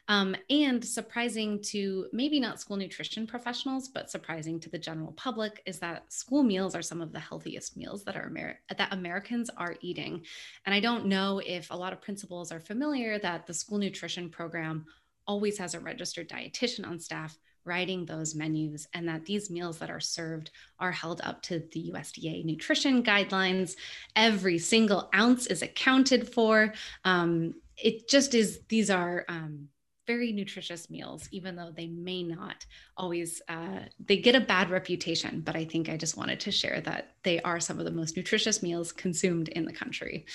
Um, 0.09 0.37
and 0.51 0.85
surprising 0.85 1.63
to 1.71 2.07
maybe 2.13 2.39
not 2.39 2.61
school 2.61 2.77
nutrition 2.77 3.27
professionals, 3.27 3.89
but 3.89 4.11
surprising 4.11 4.61
to 4.61 4.69
the 4.69 4.79
general 4.79 5.13
public 5.13 5.63
is 5.65 5.79
that 5.79 6.13
school 6.13 6.43
meals 6.43 6.75
are 6.75 6.83
some 6.83 7.01
of 7.01 7.13
the 7.13 7.21
healthiest 7.21 7.77
meals 7.77 8.05
that 8.05 8.17
are 8.17 8.27
Amer- 8.27 8.61
that 8.77 8.93
Americans 8.93 9.49
are 9.57 9.77
eating. 9.81 10.23
And 10.67 10.75
I 10.75 10.81
don't 10.81 11.07
know 11.07 11.41
if 11.45 11.71
a 11.71 11.77
lot 11.77 11.95
of 11.95 12.03
principals 12.03 12.53
are 12.53 12.61
familiar 12.61 13.19
that 13.19 13.47
the 13.47 13.55
school 13.55 13.79
nutrition 13.79 14.29
program 14.29 14.85
always 15.27 15.59
has 15.59 15.75
a 15.75 15.81
registered 15.81 16.29
dietitian 16.29 16.87
on 16.87 16.99
staff 16.99 17.39
writing 17.65 18.05
those 18.05 18.35
menus 18.35 18.87
and 18.93 19.09
that 19.09 19.25
these 19.25 19.51
meals 19.51 19.79
that 19.79 19.91
are 19.91 20.01
served 20.01 20.51
are 20.79 20.93
held 20.93 21.21
up 21.25 21.43
to 21.43 21.63
the 21.73 21.93
USDA 21.93 22.45
nutrition 22.45 23.03
guidelines. 23.03 23.77
Every 24.17 24.59
single 24.59 25.09
ounce 25.15 25.47
is 25.47 25.63
accounted 25.63 26.33
for. 26.33 26.75
Um, 27.05 27.55
it 27.77 28.09
just 28.09 28.35
is, 28.35 28.61
these 28.69 28.91
are 28.91 29.25
um, 29.29 29.69
very 30.07 30.33
nutritious 30.33 30.91
meals, 30.91 31.29
even 31.33 31.57
though 31.57 31.73
they 31.75 31.87
may 31.87 32.23
not 32.23 32.67
always, 32.97 33.41
uh, 33.49 33.81
they 33.99 34.19
get 34.19 34.35
a 34.35 34.41
bad 34.41 34.71
reputation. 34.71 35.41
But 35.41 35.57
I 35.57 35.65
think 35.65 35.89
I 35.89 35.97
just 35.97 36.17
wanted 36.17 36.41
to 36.41 36.51
share 36.51 36.81
that 36.83 37.15
they 37.23 37.41
are 37.41 37.61
some 37.61 37.79
of 37.79 37.87
the 37.87 37.91
most 37.91 38.17
nutritious 38.17 38.63
meals 38.63 38.93
consumed 38.93 39.49
in 39.49 39.65
the 39.65 39.73
country. 39.73 40.27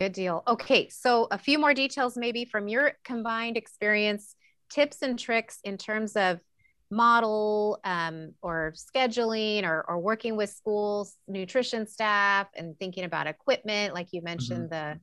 Good 0.00 0.12
deal. 0.12 0.42
Okay, 0.48 0.88
so 0.88 1.28
a 1.30 1.36
few 1.36 1.58
more 1.58 1.74
details 1.74 2.16
maybe 2.16 2.46
from 2.46 2.68
your 2.68 2.92
combined 3.04 3.58
experience, 3.58 4.34
tips 4.70 5.02
and 5.02 5.18
tricks 5.18 5.58
in 5.62 5.76
terms 5.76 6.16
of 6.16 6.40
model 6.90 7.80
um, 7.84 8.32
or 8.40 8.72
scheduling 8.74 9.64
or, 9.64 9.84
or 9.86 9.98
working 9.98 10.36
with 10.36 10.48
schools, 10.48 11.16
nutrition 11.28 11.86
staff, 11.86 12.46
and 12.56 12.78
thinking 12.78 13.04
about 13.04 13.26
equipment, 13.26 13.92
like 13.92 14.08
you 14.12 14.22
mentioned, 14.22 14.70
mm-hmm. 14.70 14.94
the 14.94 15.00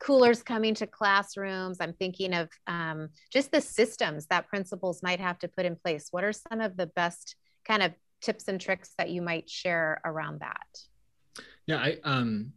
coolers 0.00 0.42
coming 0.42 0.74
to 0.74 0.86
classrooms. 0.86 1.78
I'm 1.80 1.94
thinking 1.94 2.34
of 2.34 2.50
um, 2.66 3.08
just 3.32 3.50
the 3.50 3.62
systems 3.62 4.26
that 4.26 4.48
principals 4.48 5.02
might 5.02 5.18
have 5.18 5.38
to 5.38 5.48
put 5.48 5.64
in 5.64 5.76
place. 5.76 6.08
What 6.10 6.24
are 6.24 6.34
some 6.34 6.60
of 6.60 6.76
the 6.76 6.88
best 6.88 7.36
kind 7.66 7.82
of 7.82 7.92
tips 8.20 8.48
and 8.48 8.60
tricks 8.60 8.90
that 8.98 9.08
you 9.08 9.22
might 9.22 9.48
share 9.48 9.98
around 10.04 10.40
that? 10.40 11.44
Yeah, 11.66 11.78
I 11.78 11.96
um, 12.04 12.52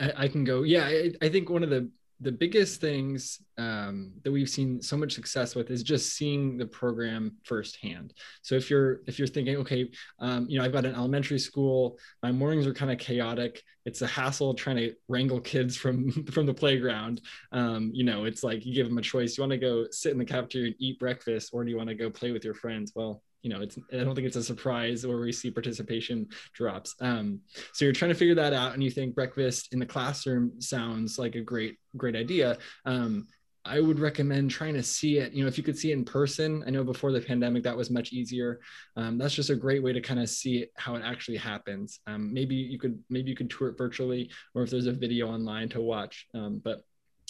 I, 0.00 0.12
I 0.16 0.28
can 0.28 0.44
go. 0.44 0.62
Yeah, 0.62 0.84
I, 0.84 1.12
I 1.22 1.28
think 1.28 1.50
one 1.50 1.62
of 1.62 1.70
the 1.70 1.90
the 2.20 2.32
biggest 2.32 2.80
things 2.80 3.42
um, 3.58 4.12
that 4.24 4.32
we've 4.32 4.48
seen 4.48 4.80
so 4.80 4.96
much 4.96 5.12
success 5.12 5.54
with 5.54 5.70
is 5.70 5.82
just 5.82 6.14
seeing 6.14 6.56
the 6.56 6.64
program 6.64 7.36
firsthand. 7.44 8.14
So 8.40 8.54
if 8.54 8.70
you're 8.70 9.00
if 9.06 9.18
you're 9.18 9.28
thinking, 9.28 9.56
okay, 9.56 9.90
um, 10.18 10.46
you 10.48 10.58
know, 10.58 10.64
I've 10.64 10.72
got 10.72 10.86
an 10.86 10.94
elementary 10.94 11.38
school, 11.38 11.98
my 12.22 12.32
mornings 12.32 12.66
are 12.66 12.72
kind 12.72 12.90
of 12.90 12.98
chaotic. 12.98 13.62
It's 13.84 14.02
a 14.02 14.06
hassle 14.06 14.54
trying 14.54 14.76
to 14.76 14.94
wrangle 15.08 15.40
kids 15.40 15.76
from 15.76 16.10
from 16.32 16.46
the 16.46 16.54
playground. 16.54 17.20
Um, 17.52 17.90
you 17.92 18.04
know, 18.04 18.24
it's 18.24 18.42
like 18.42 18.64
you 18.64 18.74
give 18.74 18.88
them 18.88 18.98
a 18.98 19.02
choice. 19.02 19.36
You 19.36 19.42
want 19.42 19.52
to 19.52 19.58
go 19.58 19.86
sit 19.90 20.12
in 20.12 20.18
the 20.18 20.24
cafeteria 20.24 20.68
and 20.68 20.76
eat 20.78 20.98
breakfast, 20.98 21.50
or 21.52 21.64
do 21.64 21.70
you 21.70 21.76
want 21.76 21.90
to 21.90 21.94
go 21.94 22.08
play 22.08 22.32
with 22.32 22.44
your 22.44 22.54
friends? 22.54 22.92
Well, 22.94 23.22
you 23.46 23.52
know, 23.54 23.60
it's 23.60 23.78
I 23.92 23.98
don't 23.98 24.16
think 24.16 24.26
it's 24.26 24.34
a 24.34 24.42
surprise 24.42 25.06
where 25.06 25.20
we 25.20 25.30
see 25.30 25.52
participation 25.52 26.26
drops. 26.52 26.96
Um, 27.00 27.42
so 27.72 27.84
you're 27.84 27.94
trying 27.94 28.10
to 28.10 28.16
figure 28.16 28.34
that 28.34 28.52
out, 28.52 28.74
and 28.74 28.82
you 28.82 28.90
think 28.90 29.14
breakfast 29.14 29.68
in 29.72 29.78
the 29.78 29.86
classroom 29.86 30.60
sounds 30.60 31.16
like 31.16 31.36
a 31.36 31.40
great 31.40 31.76
great 31.96 32.16
idea. 32.16 32.58
Um, 32.86 33.28
I 33.64 33.78
would 33.78 34.00
recommend 34.00 34.50
trying 34.50 34.74
to 34.74 34.82
see 34.82 35.18
it. 35.18 35.32
You 35.32 35.44
know, 35.44 35.48
if 35.48 35.58
you 35.58 35.62
could 35.62 35.78
see 35.78 35.92
it 35.92 35.94
in 35.94 36.04
person, 36.04 36.64
I 36.66 36.70
know 36.70 36.82
before 36.82 37.12
the 37.12 37.20
pandemic 37.20 37.62
that 37.62 37.76
was 37.76 37.88
much 37.88 38.12
easier. 38.12 38.58
Um, 38.96 39.16
that's 39.16 39.34
just 39.34 39.50
a 39.50 39.54
great 39.54 39.82
way 39.82 39.92
to 39.92 40.00
kind 40.00 40.18
of 40.18 40.28
see 40.28 40.62
it, 40.62 40.72
how 40.76 40.96
it 40.96 41.02
actually 41.04 41.36
happens. 41.36 42.00
Um, 42.08 42.34
maybe 42.34 42.56
you 42.56 42.80
could 42.80 42.98
maybe 43.08 43.30
you 43.30 43.36
could 43.36 43.50
tour 43.50 43.68
it 43.68 43.78
virtually, 43.78 44.28
or 44.56 44.64
if 44.64 44.70
there's 44.70 44.86
a 44.86 44.92
video 44.92 45.28
online 45.28 45.68
to 45.68 45.80
watch. 45.80 46.26
Um, 46.34 46.60
but 46.64 46.82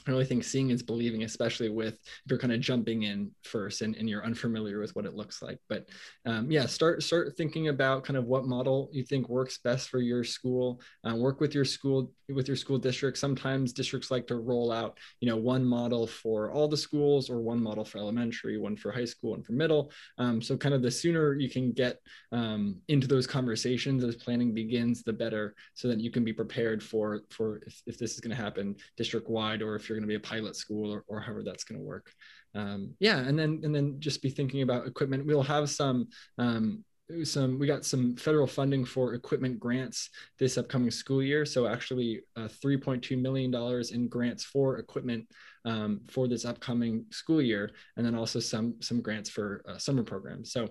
I 0.06 0.10
really 0.10 0.24
think 0.24 0.44
seeing 0.44 0.70
is 0.70 0.82
believing, 0.82 1.24
especially 1.24 1.68
with 1.68 1.94
if 1.94 2.22
you're 2.28 2.38
kind 2.38 2.52
of 2.52 2.60
jumping 2.60 3.02
in 3.04 3.30
first 3.42 3.82
and, 3.82 3.96
and 3.96 4.08
you're 4.08 4.24
unfamiliar 4.24 4.78
with 4.78 4.94
what 4.94 5.04
it 5.04 5.14
looks 5.14 5.42
like. 5.42 5.58
But 5.68 5.88
um, 6.24 6.50
yeah, 6.50 6.66
start 6.66 7.02
start 7.02 7.36
thinking 7.36 7.68
about 7.68 8.04
kind 8.04 8.16
of 8.16 8.26
what 8.26 8.46
model 8.46 8.88
you 8.92 9.04
think 9.04 9.28
works 9.28 9.58
best 9.58 9.88
for 9.88 9.98
your 9.98 10.22
school. 10.22 10.80
Uh, 11.08 11.16
work 11.16 11.40
with 11.40 11.54
your 11.54 11.64
school 11.64 12.12
with 12.28 12.46
your 12.46 12.56
school 12.56 12.78
district. 12.78 13.18
Sometimes 13.18 13.72
districts 13.72 14.10
like 14.10 14.26
to 14.28 14.36
roll 14.36 14.70
out, 14.70 14.98
you 15.20 15.28
know, 15.28 15.36
one 15.36 15.64
model 15.64 16.06
for 16.06 16.52
all 16.52 16.68
the 16.68 16.76
schools 16.76 17.28
or 17.28 17.40
one 17.40 17.62
model 17.62 17.84
for 17.84 17.98
elementary, 17.98 18.58
one 18.58 18.76
for 18.76 18.92
high 18.92 19.04
school, 19.04 19.34
and 19.34 19.44
for 19.44 19.52
middle. 19.52 19.90
Um, 20.18 20.40
so 20.40 20.56
kind 20.56 20.74
of 20.74 20.82
the 20.82 20.90
sooner 20.90 21.34
you 21.34 21.50
can 21.50 21.72
get 21.72 22.00
um, 22.32 22.76
into 22.88 23.06
those 23.06 23.26
conversations 23.26 24.04
as 24.04 24.16
planning 24.16 24.54
begins, 24.54 25.02
the 25.02 25.12
better, 25.12 25.54
so 25.74 25.88
that 25.88 26.00
you 26.00 26.10
can 26.10 26.24
be 26.24 26.32
prepared 26.32 26.82
for 26.82 27.22
for 27.30 27.60
if, 27.66 27.82
if 27.86 27.98
this 27.98 28.14
is 28.14 28.20
going 28.20 28.36
to 28.36 28.42
happen 28.42 28.76
district 28.96 29.28
wide 29.28 29.62
or 29.62 29.74
if 29.74 29.88
you're 29.88 29.95
going 29.96 30.08
to 30.08 30.08
be 30.08 30.14
a 30.14 30.20
pilot 30.20 30.56
school 30.56 30.92
or, 30.92 31.04
or 31.08 31.20
however 31.20 31.42
that's 31.44 31.64
going 31.64 31.80
to 31.80 31.84
work. 31.84 32.10
Um, 32.54 32.94
yeah, 33.00 33.18
and 33.18 33.38
then 33.38 33.60
and 33.64 33.74
then 33.74 33.96
just 33.98 34.22
be 34.22 34.30
thinking 34.30 34.62
about 34.62 34.86
equipment. 34.86 35.26
We'll 35.26 35.42
have 35.42 35.68
some 35.68 36.08
um, 36.38 36.84
some 37.22 37.58
we 37.58 37.66
got 37.66 37.84
some 37.84 38.16
federal 38.16 38.46
funding 38.46 38.84
for 38.84 39.14
equipment 39.14 39.60
grants 39.60 40.10
this 40.38 40.58
upcoming 40.58 40.90
school 40.90 41.22
year 41.22 41.46
so 41.46 41.68
actually 41.68 42.22
uh, 42.34 42.48
3.2 42.64 43.16
million 43.16 43.48
dollars 43.48 43.92
in 43.92 44.08
grants 44.08 44.44
for 44.44 44.78
equipment 44.78 45.24
um, 45.64 46.00
for 46.08 46.26
this 46.26 46.44
upcoming 46.44 47.04
school 47.10 47.40
year 47.40 47.70
and 47.96 48.04
then 48.04 48.16
also 48.16 48.40
some 48.40 48.74
some 48.80 49.00
grants 49.00 49.30
for 49.30 49.62
uh, 49.68 49.78
summer 49.78 50.02
programs 50.02 50.50
so 50.50 50.68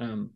um, 0.00 0.30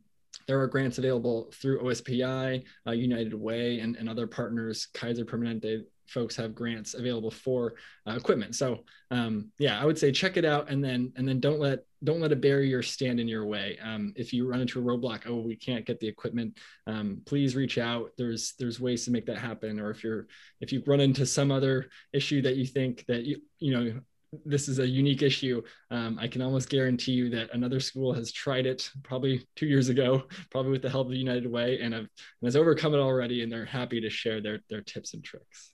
there 0.46 0.60
are 0.60 0.66
grants 0.66 0.98
available 0.98 1.52
through 1.54 1.82
OSPI, 1.82 2.64
uh, 2.86 2.90
United 2.92 3.34
Way, 3.34 3.80
and, 3.80 3.96
and 3.96 4.08
other 4.08 4.26
partners. 4.26 4.88
Kaiser 4.94 5.24
Permanente 5.24 5.82
folks 6.10 6.36
have 6.36 6.54
grants 6.54 6.94
available 6.94 7.30
for 7.30 7.74
uh, 8.06 8.12
equipment. 8.12 8.54
So 8.54 8.84
um, 9.10 9.50
yeah, 9.58 9.80
I 9.80 9.84
would 9.84 9.98
say 9.98 10.12
check 10.12 10.36
it 10.36 10.44
out, 10.44 10.70
and 10.70 10.82
then 10.82 11.12
and 11.16 11.26
then 11.26 11.40
don't 11.40 11.60
let 11.60 11.80
don't 12.04 12.20
let 12.20 12.32
a 12.32 12.36
barrier 12.36 12.82
stand 12.82 13.20
in 13.20 13.28
your 13.28 13.46
way. 13.46 13.78
Um, 13.82 14.12
if 14.16 14.32
you 14.32 14.48
run 14.48 14.60
into 14.60 14.80
a 14.80 14.82
roadblock, 14.82 15.22
oh, 15.26 15.40
we 15.40 15.56
can't 15.56 15.86
get 15.86 16.00
the 16.00 16.08
equipment, 16.08 16.58
um, 16.86 17.22
please 17.26 17.56
reach 17.56 17.78
out. 17.78 18.10
There's 18.16 18.54
there's 18.58 18.80
ways 18.80 19.04
to 19.04 19.10
make 19.10 19.26
that 19.26 19.38
happen. 19.38 19.80
Or 19.80 19.90
if 19.90 20.02
you're 20.02 20.26
if 20.60 20.72
you 20.72 20.82
run 20.86 21.00
into 21.00 21.26
some 21.26 21.50
other 21.50 21.88
issue 22.12 22.42
that 22.42 22.56
you 22.56 22.66
think 22.66 23.04
that 23.08 23.24
you 23.24 23.40
you 23.58 23.72
know 23.72 24.00
this 24.44 24.68
is 24.68 24.78
a 24.78 24.86
unique 24.86 25.22
issue. 25.22 25.62
Um, 25.90 26.18
I 26.20 26.28
can 26.28 26.42
almost 26.42 26.68
guarantee 26.68 27.12
you 27.12 27.30
that 27.30 27.52
another 27.52 27.80
school 27.80 28.12
has 28.12 28.30
tried 28.30 28.66
it 28.66 28.88
probably 29.02 29.46
two 29.56 29.66
years 29.66 29.88
ago, 29.88 30.24
probably 30.50 30.70
with 30.70 30.82
the 30.82 30.90
help 30.90 31.08
of 31.08 31.14
United 31.14 31.50
Way, 31.50 31.80
and, 31.80 31.92
have, 31.92 32.02
and 32.02 32.44
has 32.44 32.56
overcome 32.56 32.94
it 32.94 32.98
already, 32.98 33.42
and 33.42 33.50
they're 33.50 33.64
happy 33.64 34.00
to 34.00 34.10
share 34.10 34.40
their 34.40 34.60
their 34.68 34.82
tips 34.82 35.14
and 35.14 35.24
tricks. 35.24 35.72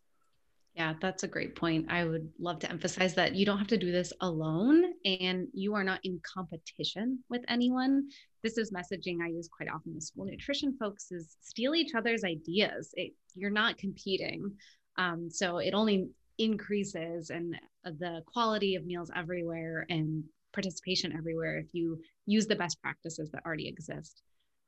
Yeah, 0.77 0.93
that's 1.01 1.23
a 1.23 1.29
great 1.29 1.57
point. 1.57 1.87
I 1.89 2.05
would 2.05 2.31
love 2.39 2.59
to 2.59 2.71
emphasize 2.71 3.15
that 3.15 3.35
you 3.35 3.47
don't 3.47 3.57
have 3.57 3.67
to 3.69 3.79
do 3.79 3.91
this 3.91 4.13
alone 4.21 4.85
and 5.07 5.49
you 5.55 5.75
are 5.75 5.83
not 5.83 6.01
in 6.05 6.21
competition 6.23 7.25
with 7.31 7.41
anyone. 7.49 8.11
This 8.43 8.59
is 8.59 8.73
messaging 8.73 9.23
I 9.23 9.29
use 9.29 9.49
quite 9.49 9.71
often 9.71 9.95
with 9.95 10.03
school 10.03 10.27
nutrition 10.27 10.77
folks 10.79 11.11
is 11.11 11.39
steal 11.41 11.75
each 11.75 11.95
other's 11.95 12.25
ideas. 12.25 12.91
It, 12.93 13.15
you're 13.35 13.49
not 13.49 13.79
competing. 13.79 14.53
Um, 14.99 15.31
so 15.31 15.59
it 15.59 15.73
only 15.73 16.11
increases 16.37 17.31
and 17.31 17.59
the 17.83 18.21
quality 18.27 18.75
of 18.75 18.85
meals 18.85 19.11
everywhere 19.17 19.87
and 19.89 20.25
participation 20.53 21.17
everywhere 21.17 21.57
if 21.57 21.69
you 21.73 21.99
use 22.27 22.47
the 22.47 22.55
best 22.55 22.83
practices 22.83 23.31
that 23.31 23.47
already 23.47 23.67
exist. 23.67 24.21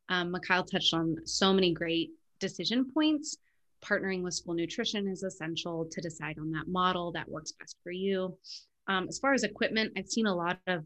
Um, 0.08 0.30
Mikhail 0.30 0.64
touched 0.64 0.94
on 0.94 1.16
so 1.26 1.52
many 1.52 1.74
great 1.74 2.12
decision 2.40 2.90
points 2.94 3.36
partnering 3.80 4.22
with 4.22 4.34
school 4.34 4.54
nutrition 4.54 5.08
is 5.08 5.22
essential 5.22 5.86
to 5.90 6.00
decide 6.00 6.38
on 6.38 6.50
that 6.52 6.68
model 6.68 7.12
that 7.12 7.28
works 7.28 7.52
best 7.52 7.76
for 7.82 7.92
you. 7.92 8.36
Um, 8.86 9.06
as 9.08 9.18
far 9.18 9.34
as 9.34 9.44
equipment, 9.44 9.92
I've 9.96 10.08
seen 10.08 10.26
a 10.26 10.34
lot 10.34 10.58
of 10.66 10.84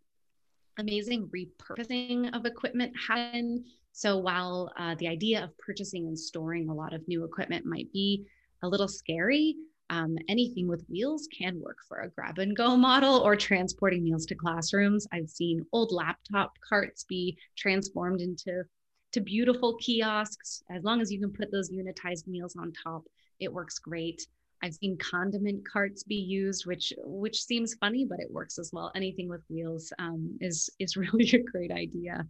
amazing 0.78 1.30
repurposing 1.34 2.34
of 2.34 2.46
equipment 2.46 2.92
happen. 3.08 3.64
So 3.92 4.18
while 4.18 4.72
uh, 4.78 4.94
the 4.98 5.08
idea 5.08 5.44
of 5.44 5.56
purchasing 5.58 6.06
and 6.06 6.18
storing 6.18 6.68
a 6.68 6.74
lot 6.74 6.92
of 6.94 7.06
new 7.06 7.24
equipment 7.24 7.66
might 7.66 7.92
be 7.92 8.24
a 8.62 8.68
little 8.68 8.88
scary, 8.88 9.56
um, 9.90 10.16
anything 10.28 10.68
with 10.68 10.86
wheels 10.88 11.28
can 11.36 11.60
work 11.60 11.76
for 11.86 11.98
a 11.98 12.08
grab 12.08 12.38
and 12.38 12.56
go 12.56 12.76
model 12.88 13.16
or 13.18 13.36
transporting 13.36 14.02
meals 14.02 14.26
to 14.26 14.34
classrooms. 14.34 15.06
I've 15.12 15.28
seen 15.28 15.66
old 15.72 15.92
laptop 15.92 16.52
carts 16.66 17.04
be 17.04 17.36
transformed 17.56 18.20
into 18.20 18.64
to 19.12 19.20
beautiful 19.20 19.76
kiosks. 19.76 20.62
As 20.70 20.82
long 20.84 21.00
as 21.00 21.12
you 21.12 21.20
can 21.20 21.32
put 21.32 21.50
those 21.50 21.70
unitized 21.70 22.26
meals 22.26 22.56
on 22.56 22.72
top, 22.72 23.04
it 23.40 23.52
works 23.52 23.78
great. 23.78 24.26
I've 24.62 24.74
seen 24.74 24.96
condiment 24.98 25.68
carts 25.68 26.04
be 26.04 26.14
used, 26.14 26.66
which 26.66 26.92
which 26.98 27.42
seems 27.42 27.74
funny, 27.74 28.04
but 28.04 28.20
it 28.20 28.30
works 28.30 28.58
as 28.58 28.70
well. 28.72 28.92
Anything 28.94 29.28
with 29.28 29.42
wheels 29.48 29.92
um, 29.98 30.36
is 30.40 30.70
is 30.78 30.96
really 30.96 31.30
a 31.30 31.42
great 31.42 31.72
idea. 31.72 32.26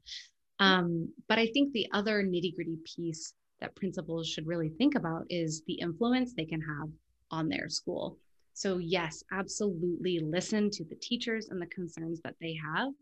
Um, 0.58 1.08
but 1.28 1.38
I 1.38 1.46
think 1.46 1.72
the 1.72 1.88
other 1.92 2.22
nitty 2.22 2.54
gritty 2.54 2.78
piece 2.84 3.34
that 3.60 3.76
principals 3.76 4.28
should 4.28 4.46
really 4.46 4.70
think 4.70 4.94
about 4.94 5.24
is 5.28 5.62
the 5.66 5.74
influence 5.74 6.34
they 6.34 6.44
can 6.44 6.60
have 6.60 6.88
on 7.30 7.48
their 7.48 7.68
school. 7.68 8.18
So 8.54 8.78
yes, 8.78 9.22
absolutely 9.32 10.18
listen 10.20 10.70
to 10.70 10.84
the 10.84 10.96
teachers 10.96 11.48
and 11.48 11.60
the 11.60 11.66
concerns 11.66 12.20
that 12.22 12.34
they 12.40 12.56
have, 12.62 12.92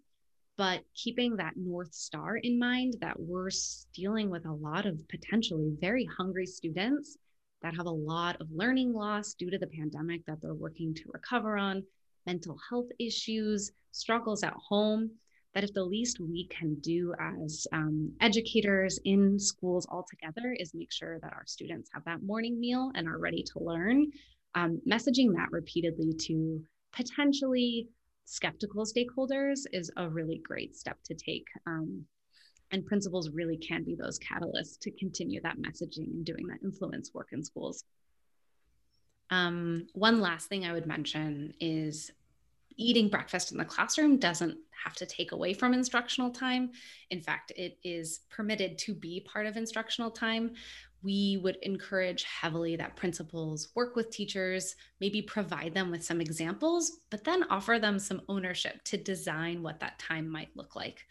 but 0.60 0.82
keeping 0.94 1.36
that 1.36 1.54
North 1.56 1.94
Star 1.94 2.36
in 2.36 2.58
mind 2.58 2.96
that 3.00 3.18
we're 3.18 3.48
dealing 3.94 4.28
with 4.28 4.44
a 4.44 4.52
lot 4.52 4.84
of 4.84 5.00
potentially 5.08 5.74
very 5.80 6.04
hungry 6.18 6.44
students 6.44 7.16
that 7.62 7.74
have 7.74 7.86
a 7.86 7.90
lot 7.90 8.38
of 8.42 8.52
learning 8.52 8.92
loss 8.92 9.32
due 9.32 9.50
to 9.50 9.56
the 9.56 9.66
pandemic 9.68 10.22
that 10.26 10.38
they're 10.42 10.52
working 10.52 10.92
to 10.92 11.04
recover 11.14 11.56
on. 11.56 11.82
mental 12.26 12.58
health 12.68 12.88
issues, 12.98 13.72
struggles 13.92 14.42
at 14.42 14.52
home, 14.52 15.10
that 15.54 15.64
if 15.64 15.72
the 15.72 15.82
least 15.82 16.20
we 16.20 16.46
can 16.48 16.74
do 16.80 17.14
as 17.18 17.66
um, 17.72 18.12
educators 18.20 19.00
in 19.06 19.38
schools 19.38 19.86
altogether 19.90 20.54
is 20.58 20.74
make 20.74 20.92
sure 20.92 21.18
that 21.20 21.32
our 21.32 21.46
students 21.46 21.88
have 21.94 22.04
that 22.04 22.22
morning 22.22 22.60
meal 22.60 22.92
and 22.96 23.08
are 23.08 23.18
ready 23.18 23.42
to 23.42 23.64
learn, 23.64 24.10
um, 24.54 24.78
messaging 24.86 25.32
that 25.32 25.50
repeatedly 25.52 26.12
to 26.12 26.62
potentially 26.92 27.88
skeptical 28.30 28.84
stakeholders 28.84 29.66
is 29.72 29.90
a 29.96 30.08
really 30.08 30.38
great 30.38 30.76
step 30.76 30.96
to 31.04 31.14
take. 31.14 31.48
Um, 31.66 32.04
and 32.70 32.86
principals 32.86 33.30
really 33.30 33.56
can 33.56 33.82
be 33.82 33.96
those 33.96 34.20
catalysts 34.20 34.78
to 34.82 34.92
continue 34.92 35.40
that 35.42 35.58
messaging 35.58 36.06
and 36.12 36.24
doing 36.24 36.46
that 36.46 36.62
influence 36.62 37.12
work 37.12 37.30
in 37.32 37.42
schools. 37.42 37.82
Um, 39.30 39.88
one 39.94 40.20
last 40.20 40.48
thing 40.48 40.64
I 40.64 40.72
would 40.72 40.86
mention 40.86 41.54
is 41.58 42.12
eating 42.76 43.08
breakfast 43.08 43.50
in 43.50 43.58
the 43.58 43.64
classroom 43.64 44.16
doesn't 44.16 44.56
have 44.84 44.94
to 44.94 45.06
take 45.06 45.32
away 45.32 45.52
from 45.52 45.74
instructional 45.74 46.30
time. 46.30 46.70
In 47.10 47.20
fact, 47.20 47.52
it 47.56 47.78
is 47.82 48.20
permitted 48.30 48.78
to 48.78 48.94
be 48.94 49.20
part 49.20 49.46
of 49.46 49.56
instructional 49.56 50.10
time. 50.10 50.54
We 51.02 51.38
would 51.42 51.56
encourage 51.62 52.24
heavily 52.24 52.76
that 52.76 52.96
principals 52.96 53.68
work 53.74 53.96
with 53.96 54.10
teachers, 54.10 54.76
maybe 55.00 55.22
provide 55.22 55.74
them 55.74 55.90
with 55.90 56.04
some 56.04 56.20
examples, 56.20 57.00
but 57.10 57.24
then 57.24 57.44
offer 57.44 57.78
them 57.78 57.98
some 57.98 58.22
ownership 58.28 58.82
to 58.84 58.96
design 58.96 59.62
what 59.62 59.80
that 59.80 59.98
time 59.98 60.28
might 60.28 60.54
look 60.54 60.76
like. 60.76 61.06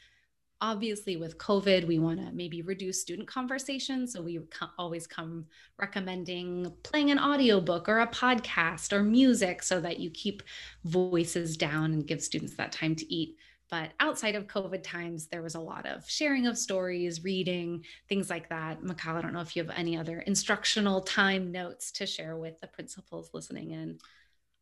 Obviously 0.62 1.16
with 1.16 1.38
covid 1.38 1.88
we 1.88 2.00
want 2.00 2.20
to 2.20 2.34
maybe 2.34 2.62
reduce 2.62 3.00
student 3.00 3.30
conversation 3.30 4.06
so 4.06 4.22
we 4.22 4.42
always 4.78 5.08
come 5.08 5.46
recommending 5.78 6.70
playing 6.84 7.12
an 7.12 7.18
audiobook 7.18 7.88
or 7.88 8.02
a 8.02 8.08
podcast 8.08 8.92
or 8.92 9.02
music 9.02 9.64
so 9.64 9.80
that 9.80 10.02
you 10.02 10.10
keep 10.10 10.44
voices 10.84 11.56
down 11.56 11.94
and 11.94 12.08
give 12.08 12.22
students 12.22 12.56
that 12.56 12.74
time 12.74 12.94
to 12.94 13.14
eat 13.14 13.38
but 13.70 13.92
outside 14.00 14.36
of 14.36 14.48
covid 14.48 14.84
times 14.84 15.28
there 15.28 15.42
was 15.42 15.56
a 15.56 15.60
lot 15.60 15.86
of 15.86 16.08
sharing 16.10 16.48
of 16.48 16.58
stories 16.58 17.24
reading 17.24 17.84
things 18.08 18.30
like 18.30 18.50
that 18.50 18.84
Mikhail, 18.84 19.16
i 19.16 19.22
don't 19.22 19.34
know 19.34 19.42
if 19.42 19.56
you 19.56 19.64
have 19.64 19.76
any 19.78 19.98
other 19.98 20.20
instructional 20.20 21.02
time 21.02 21.52
notes 21.52 21.92
to 21.92 22.06
share 22.06 22.38
with 22.38 22.60
the 22.62 22.68
principals 22.68 23.32
listening 23.34 23.72
in 23.72 24.00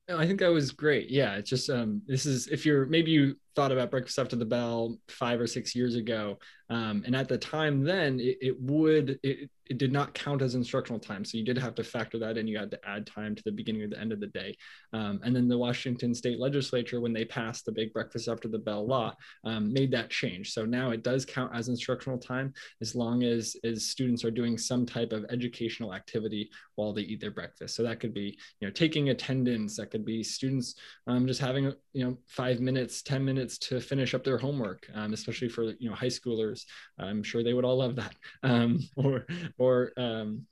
I 0.09 0.25
think 0.25 0.39
that 0.39 0.51
was 0.51 0.71
great. 0.71 1.09
Yeah, 1.09 1.35
it's 1.35 1.49
just 1.49 1.69
um, 1.69 2.01
this 2.07 2.25
is 2.25 2.47
if 2.47 2.65
you're 2.65 2.85
maybe 2.85 3.11
you 3.11 3.35
thought 3.55 3.73
about 3.73 3.91
breakfast 3.91 4.17
after 4.17 4.37
the 4.37 4.45
bell 4.45 4.97
five 5.09 5.41
or 5.41 5.47
six 5.47 5.75
years 5.75 5.95
ago, 5.95 6.39
um, 6.69 7.03
and 7.05 7.13
at 7.13 7.27
the 7.27 7.37
time 7.37 7.83
then 7.83 8.19
it, 8.19 8.37
it 8.39 8.61
would 8.61 9.19
it, 9.21 9.49
it 9.69 9.77
did 9.77 9.91
not 9.91 10.13
count 10.13 10.41
as 10.41 10.55
instructional 10.55 10.99
time. 10.99 11.23
So 11.25 11.37
you 11.37 11.43
did 11.43 11.57
have 11.57 11.75
to 11.75 11.83
factor 11.83 12.17
that 12.19 12.37
in. 12.37 12.47
You 12.47 12.57
had 12.57 12.71
to 12.71 12.79
add 12.87 13.05
time 13.05 13.35
to 13.35 13.43
the 13.43 13.51
beginning 13.51 13.83
or 13.83 13.87
the 13.87 13.99
end 13.99 14.11
of 14.11 14.19
the 14.19 14.27
day. 14.27 14.55
Um, 14.93 15.19
and 15.23 15.35
then 15.35 15.47
the 15.47 15.57
Washington 15.57 16.13
state 16.13 16.39
legislature, 16.39 17.01
when 17.01 17.13
they 17.13 17.25
passed 17.25 17.65
the 17.65 17.71
big 17.71 17.93
breakfast 17.93 18.27
after 18.27 18.47
the 18.47 18.59
bell 18.59 18.85
law, 18.85 19.15
um, 19.43 19.71
made 19.71 19.91
that 19.91 20.09
change. 20.09 20.51
So 20.53 20.65
now 20.65 20.91
it 20.91 21.03
does 21.03 21.25
count 21.25 21.55
as 21.55 21.67
instructional 21.69 22.17
time 22.17 22.53
as 22.81 22.95
long 22.95 23.23
as, 23.23 23.55
as 23.63 23.87
students 23.87 24.23
are 24.23 24.31
doing 24.31 24.57
some 24.57 24.85
type 24.85 25.11
of 25.11 25.25
educational 25.29 25.93
activity 25.93 26.49
while 26.75 26.93
they 26.93 27.01
eat 27.01 27.19
their 27.21 27.31
breakfast. 27.31 27.75
So 27.75 27.83
that 27.83 27.99
could 27.99 28.13
be, 28.13 28.37
you 28.59 28.67
know, 28.67 28.71
taking 28.71 29.09
attendance, 29.09 29.77
that 29.77 29.91
could 29.91 30.05
be 30.05 30.23
students 30.23 30.75
um, 31.07 31.27
just 31.27 31.41
having, 31.41 31.73
you 31.93 32.05
know, 32.05 32.17
five 32.27 32.59
minutes, 32.59 33.01
10 33.01 33.23
minutes 33.23 33.57
to 33.57 33.81
finish 33.81 34.13
up 34.13 34.23
their 34.23 34.37
homework, 34.37 34.87
um, 34.93 35.13
especially 35.13 35.49
for, 35.49 35.63
you 35.79 35.89
know, 35.89 35.95
high 35.95 36.07
schoolers. 36.07 36.63
I'm 36.99 37.23
sure 37.23 37.43
they 37.43 37.53
would 37.53 37.65
all 37.65 37.77
love 37.77 37.95
that. 37.95 38.15
Um, 38.43 38.79
or, 38.95 39.25
or 39.57 39.91
um, 39.97 40.45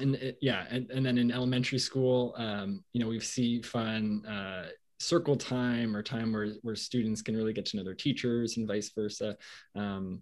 and 0.00 0.14
it, 0.16 0.38
yeah, 0.40 0.64
and, 0.70 0.90
and 0.90 1.04
then 1.04 1.18
in 1.18 1.30
elementary 1.30 1.78
school, 1.78 2.34
um, 2.36 2.82
you 2.92 3.00
know, 3.00 3.08
we 3.08 3.20
see 3.20 3.60
fun 3.62 4.24
uh, 4.26 4.68
circle 4.98 5.36
time 5.36 5.94
or 5.96 6.02
time 6.02 6.32
where, 6.32 6.48
where 6.62 6.76
students 6.76 7.22
can 7.22 7.36
really 7.36 7.52
get 7.52 7.66
to 7.66 7.76
know 7.76 7.84
their 7.84 7.94
teachers 7.94 8.56
and 8.56 8.66
vice 8.66 8.90
versa. 8.94 9.36
Um, 9.74 10.20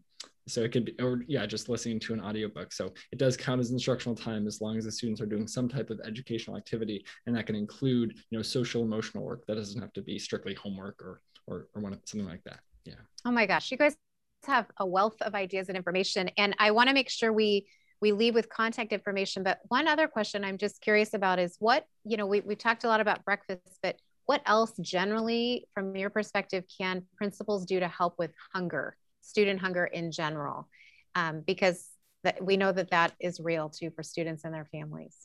so 0.48 0.62
it 0.62 0.72
could 0.72 0.86
be, 0.86 0.94
or 1.00 1.22
yeah, 1.28 1.46
just 1.46 1.68
listening 1.68 2.00
to 2.00 2.12
an 2.12 2.20
audiobook. 2.20 2.72
So 2.72 2.92
it 3.12 3.18
does 3.18 3.36
count 3.36 3.60
as 3.60 3.70
instructional 3.70 4.16
time 4.16 4.46
as 4.46 4.60
long 4.60 4.76
as 4.76 4.84
the 4.84 4.92
students 4.92 5.20
are 5.20 5.26
doing 5.26 5.46
some 5.46 5.68
type 5.68 5.90
of 5.90 6.00
educational 6.04 6.56
activity, 6.56 7.04
and 7.26 7.36
that 7.36 7.46
can 7.46 7.54
include, 7.54 8.14
you 8.30 8.38
know, 8.38 8.42
social 8.42 8.82
emotional 8.82 9.24
work. 9.24 9.44
That 9.46 9.54
doesn't 9.54 9.80
have 9.80 9.92
to 9.92 10.02
be 10.02 10.18
strictly 10.18 10.54
homework 10.54 11.00
or 11.02 11.20
or 11.46 11.68
or 11.74 11.82
one, 11.82 11.96
something 12.04 12.28
like 12.28 12.42
that. 12.44 12.60
Yeah. 12.84 12.94
Oh 13.24 13.30
my 13.30 13.46
gosh, 13.46 13.70
you 13.70 13.76
guys 13.76 13.96
have 14.46 14.66
a 14.78 14.86
wealth 14.86 15.20
of 15.20 15.34
ideas 15.34 15.68
and 15.68 15.76
information, 15.76 16.30
and 16.36 16.56
I 16.58 16.72
want 16.72 16.88
to 16.88 16.94
make 16.94 17.10
sure 17.10 17.32
we 17.32 17.66
we 18.00 18.12
leave 18.12 18.34
with 18.34 18.48
contact 18.48 18.92
information. 18.92 19.42
But 19.42 19.60
one 19.68 19.86
other 19.86 20.08
question 20.08 20.44
I'm 20.44 20.58
just 20.58 20.80
curious 20.80 21.14
about 21.14 21.38
is 21.38 21.56
what, 21.58 21.84
you 22.04 22.16
know, 22.16 22.26
we, 22.26 22.40
we 22.40 22.56
talked 22.56 22.84
a 22.84 22.88
lot 22.88 23.00
about 23.00 23.24
breakfast, 23.24 23.78
but 23.82 23.96
what 24.26 24.42
else 24.46 24.72
generally, 24.80 25.66
from 25.74 25.96
your 25.96 26.10
perspective, 26.10 26.64
can 26.78 27.04
principals 27.16 27.66
do 27.66 27.80
to 27.80 27.88
help 27.88 28.14
with 28.18 28.30
hunger, 28.54 28.96
student 29.20 29.60
hunger 29.60 29.84
in 29.84 30.12
general? 30.12 30.68
Um, 31.14 31.42
because 31.46 31.88
that, 32.22 32.44
we 32.44 32.56
know 32.56 32.70
that 32.70 32.90
that 32.90 33.12
is 33.18 33.40
real 33.40 33.68
too 33.68 33.90
for 33.90 34.02
students 34.02 34.44
and 34.44 34.54
their 34.54 34.66
families. 34.66 35.16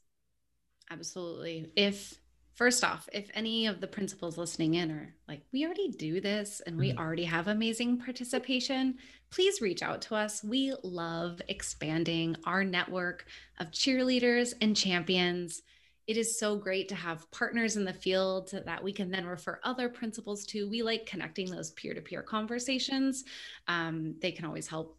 Absolutely. 0.90 1.72
If 1.76 2.16
First 2.56 2.86
off, 2.86 3.10
if 3.12 3.30
any 3.34 3.68
of 3.68 3.82
the 3.82 3.88
principals 3.88 4.38
listening 4.38 4.76
in 4.76 4.90
are 4.90 5.14
like, 5.28 5.42
we 5.52 5.66
already 5.66 5.90
do 5.90 6.22
this 6.22 6.62
and 6.66 6.78
we 6.78 6.92
mm-hmm. 6.92 7.00
already 7.00 7.26
have 7.26 7.50
amazing 7.50 8.00
participation, 8.00 8.96
please 9.30 9.60
reach 9.60 9.84
out 9.84 10.02
to 10.04 10.16
us. 10.16 10.42
We 10.42 10.74
love 10.82 11.42
expanding 11.50 12.38
our 12.46 12.64
network 12.64 13.26
of 13.60 13.72
cheerleaders 13.72 14.54
and 14.62 14.74
champions. 14.74 15.64
It 16.08 16.16
is 16.16 16.40
so 16.40 16.56
great 16.56 16.88
to 16.90 16.96
have 16.96 17.30
partners 17.32 17.76
in 17.76 17.84
the 17.84 17.92
field 17.92 18.52
that 18.66 18.82
we 18.82 18.94
can 18.94 19.12
then 19.12 19.26
refer 19.26 19.60
other 19.64 19.90
principals 19.90 20.46
to. 20.48 20.70
We 20.70 20.82
like 20.82 21.06
connecting 21.06 21.52
those 21.52 21.72
peer 21.72 21.94
to 21.94 22.02
peer 22.02 22.22
conversations. 22.22 23.26
Um, 23.68 24.16
they 24.22 24.32
can 24.32 24.46
always 24.46 24.68
help 24.68 24.98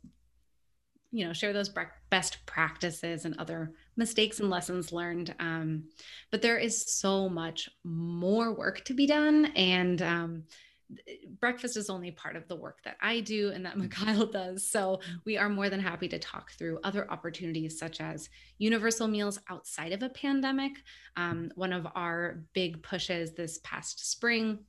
you 1.16 1.26
know 1.26 1.32
share 1.32 1.52
those 1.52 1.72
best 2.10 2.38
practices 2.44 3.24
and 3.24 3.38
other 3.38 3.72
mistakes 3.96 4.40
and 4.40 4.50
lessons 4.50 4.92
learned 4.92 5.34
um, 5.40 5.84
but 6.30 6.42
there 6.42 6.58
is 6.58 6.92
so 6.92 7.28
much 7.28 7.70
more 7.84 8.54
work 8.54 8.84
to 8.84 8.92
be 8.92 9.06
done 9.06 9.46
and 9.56 10.02
um, 10.02 10.44
breakfast 11.40 11.76
is 11.76 11.90
only 11.90 12.10
part 12.10 12.36
of 12.36 12.46
the 12.48 12.56
work 12.56 12.78
that 12.84 12.96
I 13.00 13.20
do 13.20 13.50
and 13.50 13.64
that 13.66 13.76
Mikhail 13.78 14.26
does. 14.26 14.70
So 14.70 15.00
we 15.24 15.36
are 15.36 15.48
more 15.48 15.68
than 15.68 15.80
happy 15.80 16.08
to 16.08 16.18
talk 16.18 16.52
through 16.52 16.78
other 16.84 17.10
opportunities 17.10 17.78
such 17.78 18.00
as 18.00 18.28
universal 18.58 19.08
meals 19.08 19.40
outside 19.50 19.92
of 19.92 20.02
a 20.02 20.08
pandemic. 20.08 20.72
Um, 21.16 21.50
one 21.54 21.72
of 21.72 21.86
our 21.94 22.44
big 22.52 22.82
pushes 22.82 23.32
this 23.32 23.58
past 23.64 24.10
spring 24.10 24.60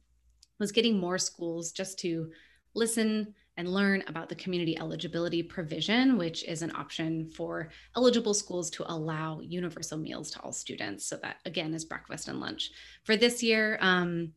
was 0.60 0.71
getting 0.71 0.97
more 0.97 1.19
schools 1.19 1.71
just 1.71 1.99
to 1.99 2.31
listen 2.73 3.33
and 3.58 3.74
learn 3.74 4.04
about 4.08 4.30
the 4.30 4.36
community 4.36 4.78
eligibility 4.78 5.43
provision, 5.43 6.17
which 6.17 6.43
is 6.46 6.62
an 6.62 6.76
option 6.76 7.30
for 7.30 7.70
eligible 7.96 8.34
schools 8.34 8.70
to 8.70 8.91
allow 8.91 9.39
universal 9.41 9.98
meals 9.98 10.32
to 10.32 10.41
all 10.41 10.52
students. 10.52 11.06
So 11.06 11.17
that 11.17 11.38
again 11.46 11.74
is 11.74 11.86
breakfast 11.86 12.28
and 12.28 12.39
lunch. 12.39 12.70
For 13.04 13.17
this 13.17 13.41
year, 13.41 13.78
um, 13.82 14.34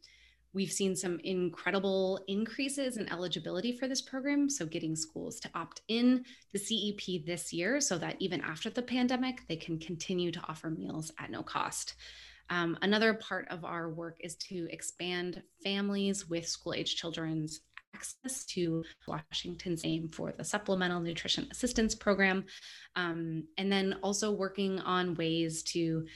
we've 0.53 0.73
seen 0.73 0.97
some 0.97 1.21
incredible 1.23 2.25
increases 2.27 2.97
in 2.97 3.11
eligibility 3.13 3.77
for 3.77 3.87
this 3.87 4.03
program. 4.03 4.49
So 4.49 4.67
getting 4.67 4.97
schools 4.97 5.39
to 5.41 5.51
opt 5.55 5.83
in 5.89 6.25
to 6.53 6.59
CEP 6.59 7.25
this 7.25 7.53
year 7.53 7.81
so 7.81 7.99
that 7.99 8.17
even 8.19 8.41
after 8.41 8.71
the 8.71 8.83
pandemic, 8.83 9.47
they 9.49 9.57
can 9.57 9.79
continue 9.79 10.33
to 10.33 10.43
offer 10.49 10.71
meals 10.71 11.13
at 11.19 11.31
no 11.31 11.43
cost. 11.43 11.95
Um, 12.51 12.77
another 12.83 13.15
part 13.15 13.47
of 13.49 13.65
our 13.65 13.91
work 13.91 14.17
is 14.21 14.35
to 14.37 14.67
expand 14.73 15.41
families 15.63 16.29
with 16.29 16.49
school 16.49 16.75
age 16.75 16.97
children's 16.97 17.61
access 17.95 18.45
to 18.47 18.85
Washington's 19.07 19.83
aim 19.85 20.09
for 20.09 20.33
the 20.37 20.45
Supplemental 20.45 21.01
Nutrition 21.01 21.49
Assistance 21.51 21.95
Program. 21.95 22.45
Um, 22.97 23.45
and 23.59 23.71
then 23.71 23.97
also 24.03 24.33
working 24.33 24.81
on 24.81 25.15
ways 25.15 25.63
to 25.65 26.07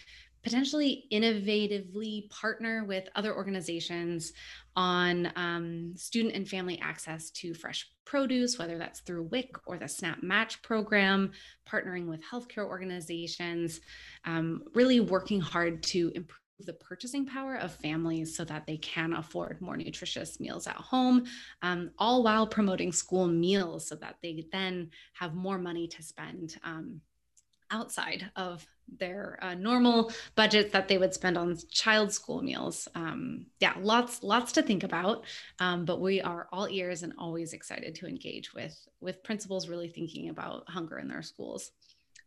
potentially 0.45 1.05
innovatively 1.11 2.29
partner 2.29 2.85
with 2.85 3.09
other 3.17 3.35
organizations 3.35 4.33
on 4.77 5.33
um, 5.37 5.95
student 5.97 6.35
and 6.35 6.47
family 6.47 6.79
access 6.83 7.31
to 7.31 7.55
fresh 7.55 7.89
produce, 8.05 8.59
whether 8.59 8.77
that's 8.77 9.01
through 9.01 9.23
WIC 9.23 9.57
or 9.67 9.79
the 9.79 9.89
SNAP 9.89 10.23
Match 10.23 10.61
program, 10.63 11.33
partnering 11.67 12.07
with 12.07 12.21
healthcare 12.23 12.67
organizations, 12.67 13.81
um, 14.27 14.63
really 14.75 15.01
working 15.01 15.41
hard 15.41 15.83
to 15.83 16.13
improve 16.15 16.44
the 16.61 16.73
purchasing 16.73 17.27
power 17.27 17.57
of 17.57 17.75
families 17.75 18.37
so 18.37 18.45
that 18.45 18.67
they 18.67 18.77
can 18.77 19.13
afford 19.13 19.61
more 19.61 19.77
nutritious 19.77 20.39
meals 20.39 20.67
at 20.67 20.77
home, 20.77 21.25
um, 21.63 21.91
all 21.99 22.23
while 22.23 22.47
promoting 22.47 22.93
school 22.93 23.27
meals 23.27 23.89
so 23.89 23.97
that 23.97 24.17
they 24.23 24.47
then 24.53 24.91
have 25.15 25.35
more 25.35 25.59
money 25.59 25.89
to 25.89 26.03
spend 26.03 26.57
um, 26.65 27.01
outside 27.71 28.31
of 28.37 28.67
their 28.99 29.39
uh, 29.43 29.55
normal 29.55 30.13
budgets 30.37 30.73
that 30.73 30.89
they 30.89 30.99
would 30.99 31.15
spend 31.15 31.39
on 31.39 31.57
child 31.71 32.13
school 32.13 32.43
meals. 32.43 32.87
Um, 32.95 33.47
yeah, 33.59 33.75
lots 33.81 34.23
lots 34.23 34.53
to 34.53 34.63
think 34.63 34.85
about, 34.85 35.25
um, 35.59 35.85
but 35.85 36.01
we 36.01 36.21
are 36.21 36.49
all 36.53 36.69
ears 36.69 37.03
and 37.03 37.15
always 37.19 37.53
excited 37.53 37.95
to 37.97 38.07
engage 38.07 38.53
with 38.55 38.77
with 39.01 39.23
principals 39.23 39.69
really 39.69 39.89
thinking 39.89 40.29
about 40.29 40.69
hunger 40.69 40.99
in 40.99 41.09
their 41.09 41.23
schools. 41.23 41.73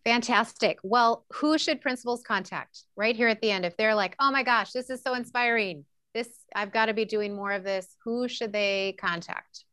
Fantastic. 0.07 0.79
Well, 0.83 1.25
who 1.33 1.57
should 1.57 1.81
principals 1.81 2.23
contact 2.23 2.83
right 2.95 3.13
here 3.13 3.27
at 3.27 3.41
the 3.41 3.51
end 3.51 3.65
if 3.65 3.75
they're 3.75 3.93
like, 3.93 4.15
oh 4.21 4.31
my 4.31 4.41
gosh, 4.41 4.71
this 4.71 4.89
is 4.89 5.01
so 5.01 5.15
inspiring. 5.15 5.83
this 6.13 6.29
I've 6.55 6.71
got 6.71 6.85
to 6.85 6.93
be 6.93 7.03
doing 7.03 7.35
more 7.35 7.51
of 7.51 7.65
this, 7.65 7.93
who 8.05 8.29
should 8.29 8.53
they 8.53 8.95
contact? 9.01 9.65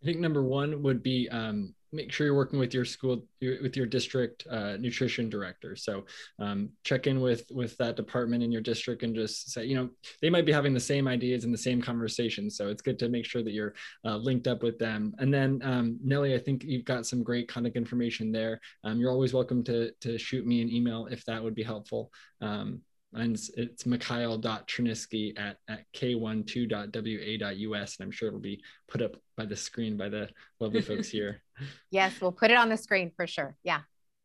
I 0.00 0.04
think 0.04 0.20
number 0.20 0.44
one 0.44 0.80
would 0.84 1.02
be 1.02 1.28
um, 1.28 1.74
make 1.92 2.10
sure 2.10 2.26
you're 2.26 2.34
working 2.34 2.58
with 2.58 2.72
your 2.72 2.84
school 2.84 3.24
with 3.40 3.76
your 3.76 3.86
district 3.86 4.46
uh, 4.50 4.76
nutrition 4.78 5.28
director. 5.28 5.76
So 5.76 6.04
um, 6.38 6.70
check 6.84 7.06
in 7.06 7.20
with 7.20 7.44
with 7.50 7.76
that 7.76 7.96
department 7.96 8.42
in 8.42 8.50
your 8.50 8.62
district 8.62 9.02
and 9.02 9.14
just 9.14 9.50
say 9.50 9.64
you 9.64 9.76
know 9.76 9.90
they 10.20 10.30
might 10.30 10.46
be 10.46 10.52
having 10.52 10.74
the 10.74 10.80
same 10.80 11.06
ideas 11.06 11.44
and 11.44 11.52
the 11.52 11.58
same 11.58 11.82
conversations 11.82 12.56
so 12.56 12.68
it's 12.68 12.82
good 12.82 12.98
to 12.98 13.08
make 13.08 13.24
sure 13.24 13.42
that 13.42 13.52
you're 13.52 13.74
uh, 14.04 14.16
linked 14.16 14.46
up 14.46 14.62
with 14.62 14.78
them. 14.78 15.14
And 15.18 15.32
then 15.32 15.60
um, 15.62 15.98
nellie 16.02 16.34
i 16.34 16.38
think 16.38 16.64
you've 16.64 16.84
got 16.84 17.06
some 17.06 17.22
great 17.22 17.48
contact 17.48 17.76
information 17.76 18.32
there. 18.32 18.60
Um, 18.84 18.98
you're 18.98 19.10
always 19.10 19.34
welcome 19.34 19.62
to 19.64 19.92
to 20.00 20.18
shoot 20.18 20.46
me 20.46 20.62
an 20.62 20.70
email 20.70 21.06
if 21.10 21.24
that 21.26 21.42
would 21.42 21.54
be 21.54 21.62
helpful. 21.62 22.10
Um, 22.40 22.80
and 23.14 23.34
it's, 23.34 23.50
it's 23.50 23.86
mikhail.cherniske 23.86 25.38
at, 25.38 25.58
at 25.68 25.84
k12.wa.us. 25.94 27.96
And 27.98 28.04
I'm 28.04 28.10
sure 28.10 28.28
it'll 28.28 28.40
be 28.40 28.62
put 28.88 29.02
up 29.02 29.16
by 29.36 29.44
the 29.44 29.56
screen 29.56 29.96
by 29.96 30.08
the 30.08 30.28
lovely 30.60 30.82
folks 30.82 31.08
here. 31.08 31.42
Yes, 31.90 32.20
we'll 32.20 32.32
put 32.32 32.50
it 32.50 32.56
on 32.56 32.68
the 32.68 32.76
screen 32.76 33.12
for 33.14 33.26
sure. 33.26 33.56
Yeah. 33.62 33.80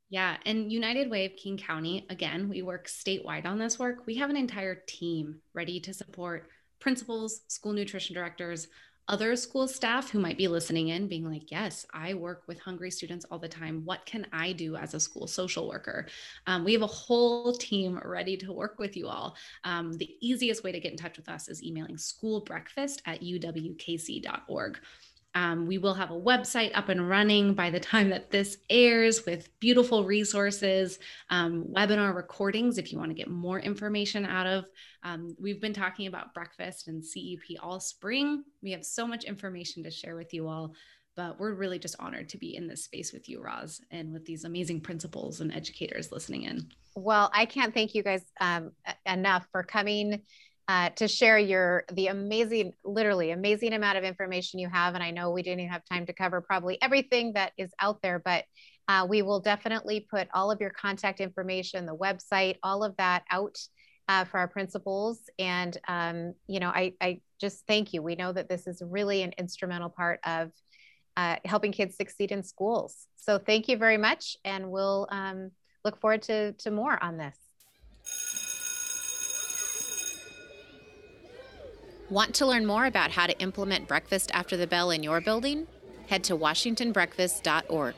Yeah. 0.10 0.38
And 0.46 0.72
United 0.72 1.10
Way 1.10 1.26
of 1.26 1.36
King 1.36 1.58
County, 1.58 2.06
again, 2.10 2.48
we 2.48 2.62
work 2.62 2.88
statewide 2.88 3.46
on 3.46 3.60
this 3.60 3.78
work. 3.78 4.06
We 4.06 4.16
have 4.16 4.30
an 4.30 4.38
entire 4.38 4.84
team 4.88 5.42
ready 5.54 5.82
to 5.82 5.94
support 5.94 6.50
principals, 6.80 7.42
school 7.48 7.74
nutrition 7.74 8.14
directors, 8.14 8.68
other 9.08 9.36
school 9.36 9.68
staff 9.68 10.10
who 10.10 10.20
might 10.20 10.38
be 10.38 10.48
listening 10.48 10.90
in 10.90 11.08
being 11.08 11.30
like 11.30 11.50
yes 11.52 11.86
i 11.94 12.14
work 12.14 12.44
with 12.48 12.60
hungry 12.60 12.92
students 12.92 13.26
all 13.32 13.40
the 13.40 13.48
time. 13.48 13.82
What 13.86 14.06
can 14.06 14.28
i 14.32 14.52
do 14.52 14.76
as 14.76 14.94
a 14.94 15.00
school 15.00 15.28
social 15.28 15.68
worker? 15.68 16.08
Um, 16.46 16.64
we 16.64 16.74
have 16.74 16.82
a 16.82 16.88
whole 16.88 17.54
team 17.54 18.00
ready 18.04 18.38
to 18.38 18.52
work 18.52 18.80
with 18.80 18.98
you 18.98 19.08
all. 19.08 19.36
Um, 19.64 19.94
the 19.94 20.16
easiest 20.22 20.64
way 20.64 20.72
to 20.72 20.80
get 20.80 20.92
in 20.92 20.98
touch 20.98 21.18
with 21.18 21.30
us 21.30 21.48
is 21.48 21.64
emailing 21.64 21.96
schoolbreakfast 21.96 23.02
at 23.06 23.22
uwkc.org 23.22 24.80
um, 25.38 25.68
we 25.68 25.78
will 25.78 25.94
have 25.94 26.10
a 26.10 26.20
website 26.20 26.72
up 26.74 26.90
and 26.90 27.08
running 27.08 27.54
by 27.54 27.70
the 27.70 27.80
time 27.80 28.10
that 28.10 28.32
this 28.32 28.58
airs 28.72 29.24
with 29.28 29.48
beautiful 29.60 30.04
resources, 30.04 30.98
um, 31.30 31.66
webinar 31.66 32.16
recordings 32.16 32.80
if 32.80 32.92
you 32.92 32.98
want 32.98 33.12
to 33.12 33.16
get 33.16 33.30
more 33.30 33.60
information 33.60 34.26
out 34.26 34.48
of. 34.48 34.66
Um, 35.04 35.36
we've 35.40 35.62
been 35.62 35.76
talking 35.76 36.08
about 36.08 36.34
breakfast 36.34 36.88
and 36.88 37.06
CEP 37.06 37.62
all 37.62 37.80
spring. 37.80 38.46
We 38.64 38.72
have 38.72 38.84
so 38.84 39.06
much 39.06 39.26
information 39.26 39.84
to 39.84 39.92
share 39.92 40.16
with 40.16 40.34
you 40.34 40.48
all, 40.48 40.74
but 41.16 41.40
we're 41.40 41.54
really 41.54 41.78
just 41.78 41.98
honored 42.00 42.30
to 42.30 42.40
be 42.40 42.56
in 42.56 42.68
this 42.68 42.86
space 42.86 43.14
with 43.14 43.30
you, 43.30 43.40
Roz, 43.40 43.80
and 43.92 44.12
with 44.12 44.26
these 44.26 44.44
amazing 44.44 44.82
principals 44.82 45.42
and 45.42 45.54
educators 45.54 46.12
listening 46.12 46.44
in. 46.44 46.68
Well, 46.96 47.30
I 47.32 47.46
can't 47.46 47.76
thank 47.76 47.94
you 47.94 48.02
guys 48.02 48.26
um, 48.42 48.72
enough 49.06 49.46
for 49.52 49.62
coming 49.62 50.24
uh, 50.68 50.90
to 50.90 51.08
share 51.08 51.40
your 51.40 51.86
the 51.94 52.08
amazing, 52.08 52.74
literally 52.84 53.32
amazing 53.32 53.74
amount 53.74 53.98
of 53.98 54.04
information 54.04 54.60
you 54.60 54.68
have. 54.68 54.96
And 54.96 55.04
I 55.04 55.12
know 55.12 55.32
we 55.32 55.44
didn't 55.44 55.70
have 55.70 55.84
time 55.86 56.06
to 56.08 56.14
cover 56.14 56.42
probably 56.42 56.78
everything 56.82 57.34
that 57.34 57.54
is 57.58 57.72
out 57.80 58.02
there, 58.02 58.20
but 58.20 58.44
uh, 58.90 59.06
we 59.10 59.22
will 59.22 59.40
definitely 59.40 60.08
put 60.10 60.28
all 60.34 60.52
of 60.52 60.60
your 60.60 60.70
contact 60.70 61.20
information, 61.20 61.86
the 61.86 61.96
website, 61.96 62.58
all 62.64 62.84
of 62.84 62.96
that 62.98 63.24
out 63.30 63.58
uh, 64.10 64.26
for 64.26 64.40
our 64.40 64.48
principals. 64.48 65.20
And 65.40 65.78
um, 65.88 66.34
you 66.48 66.60
know, 66.60 66.70
I, 66.70 66.94
I 67.02 67.22
just 67.40 67.66
thank 67.68 67.94
you. 67.94 68.02
We 68.02 68.16
know 68.16 68.34
that 68.34 68.50
this 68.50 68.68
is 68.68 68.82
really 68.86 69.22
an 69.22 69.34
instrumental 69.38 69.90
part 69.90 70.20
of 70.26 70.52
uh, 71.16 71.38
helping 71.46 71.72
kids 71.72 71.96
succeed 71.96 72.32
in 72.32 72.44
schools. 72.44 73.08
So 73.16 73.38
thank 73.38 73.68
you 73.68 73.78
very 73.78 73.98
much, 73.98 74.38
and 74.46 74.70
we'll 74.70 75.08
um, 75.12 75.52
look 75.84 76.00
forward 76.00 76.24
to 76.24 76.54
to 76.54 76.72
more 76.72 77.02
on 77.02 77.18
this. 77.18 77.47
Want 82.10 82.36
to 82.36 82.46
learn 82.46 82.66
more 82.66 82.86
about 82.86 83.12
how 83.12 83.28
to 83.28 83.38
implement 83.40 83.88
breakfast 83.88 84.32
after 84.34 84.56
the 84.56 84.66
bell 84.66 84.92
in 84.92 85.04
your 85.04 85.20
building? 85.20 85.68
Head 86.08 86.24
to 86.26 86.38
washingtonbreakfast.org. 86.38 87.96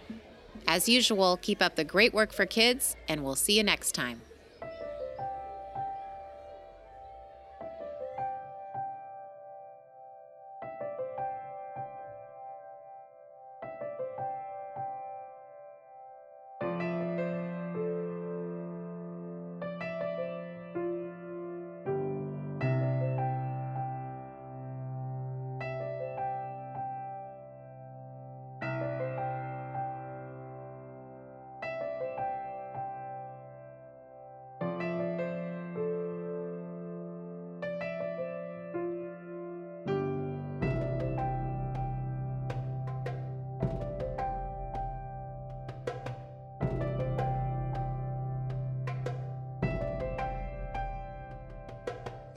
As 0.67 0.89
usual, 0.89 1.37
keep 1.37 1.61
up 1.61 1.75
the 1.75 1.83
great 1.83 2.11
work 2.11 2.33
for 2.33 2.47
kids, 2.47 2.95
and 3.07 3.23
we'll 3.23 3.35
see 3.35 3.55
you 3.57 3.63
next 3.63 3.91
time. 3.91 4.21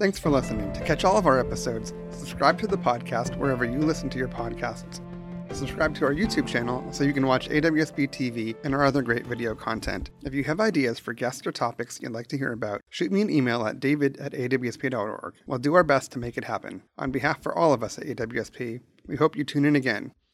Thanks 0.03 0.19
for 0.19 0.31
listening. 0.31 0.73
To 0.73 0.81
catch 0.81 1.05
all 1.05 1.17
of 1.17 1.29
our 1.29 1.38
episodes, 1.38 1.95
subscribe 2.11 2.59
to 2.59 2.67
the 2.67 2.77
podcast 2.77 3.38
wherever 3.38 3.65
you 3.65 3.79
listen 3.79 4.11
to 4.11 4.19
your 4.19 4.27
podcasts. 4.27 5.01
Subscribe 5.55 5.95
to 5.95 6.05
our 6.05 6.12
YouTube 6.12 6.45
channel 6.45 6.85
so 6.91 7.05
you 7.05 7.12
can 7.12 7.25
watch 7.25 7.49
AWSP 7.49 8.11
TV 8.11 8.57
and 8.65 8.75
our 8.75 8.85
other 8.85 9.01
great 9.01 9.25
video 9.25 9.55
content. 9.55 10.11
If 10.25 10.35
you 10.35 10.43
have 10.43 10.59
ideas 10.59 10.99
for 10.99 11.12
guests 11.12 11.47
or 11.47 11.53
topics 11.53 12.01
you'd 12.03 12.11
like 12.11 12.27
to 12.29 12.37
hear 12.37 12.51
about, 12.51 12.81
shoot 12.88 13.12
me 13.12 13.21
an 13.21 13.31
email 13.31 13.65
at 13.65 13.79
david 13.79 14.17
at 14.17 14.33
awsp.org. 14.33 15.35
We'll 15.47 15.61
do 15.61 15.75
our 15.75 15.85
best 15.85 16.11
to 16.12 16.19
make 16.19 16.37
it 16.37 16.43
happen. 16.43 16.83
On 16.99 17.12
behalf 17.12 17.41
for 17.41 17.57
all 17.57 17.73
of 17.73 17.85
us 17.85 17.97
at 17.97 18.07
AWSP, 18.07 18.81
we 19.07 19.15
hope 19.15 19.37
you 19.37 19.45
tune 19.45 19.65
in 19.65 19.77
again. 19.77 20.15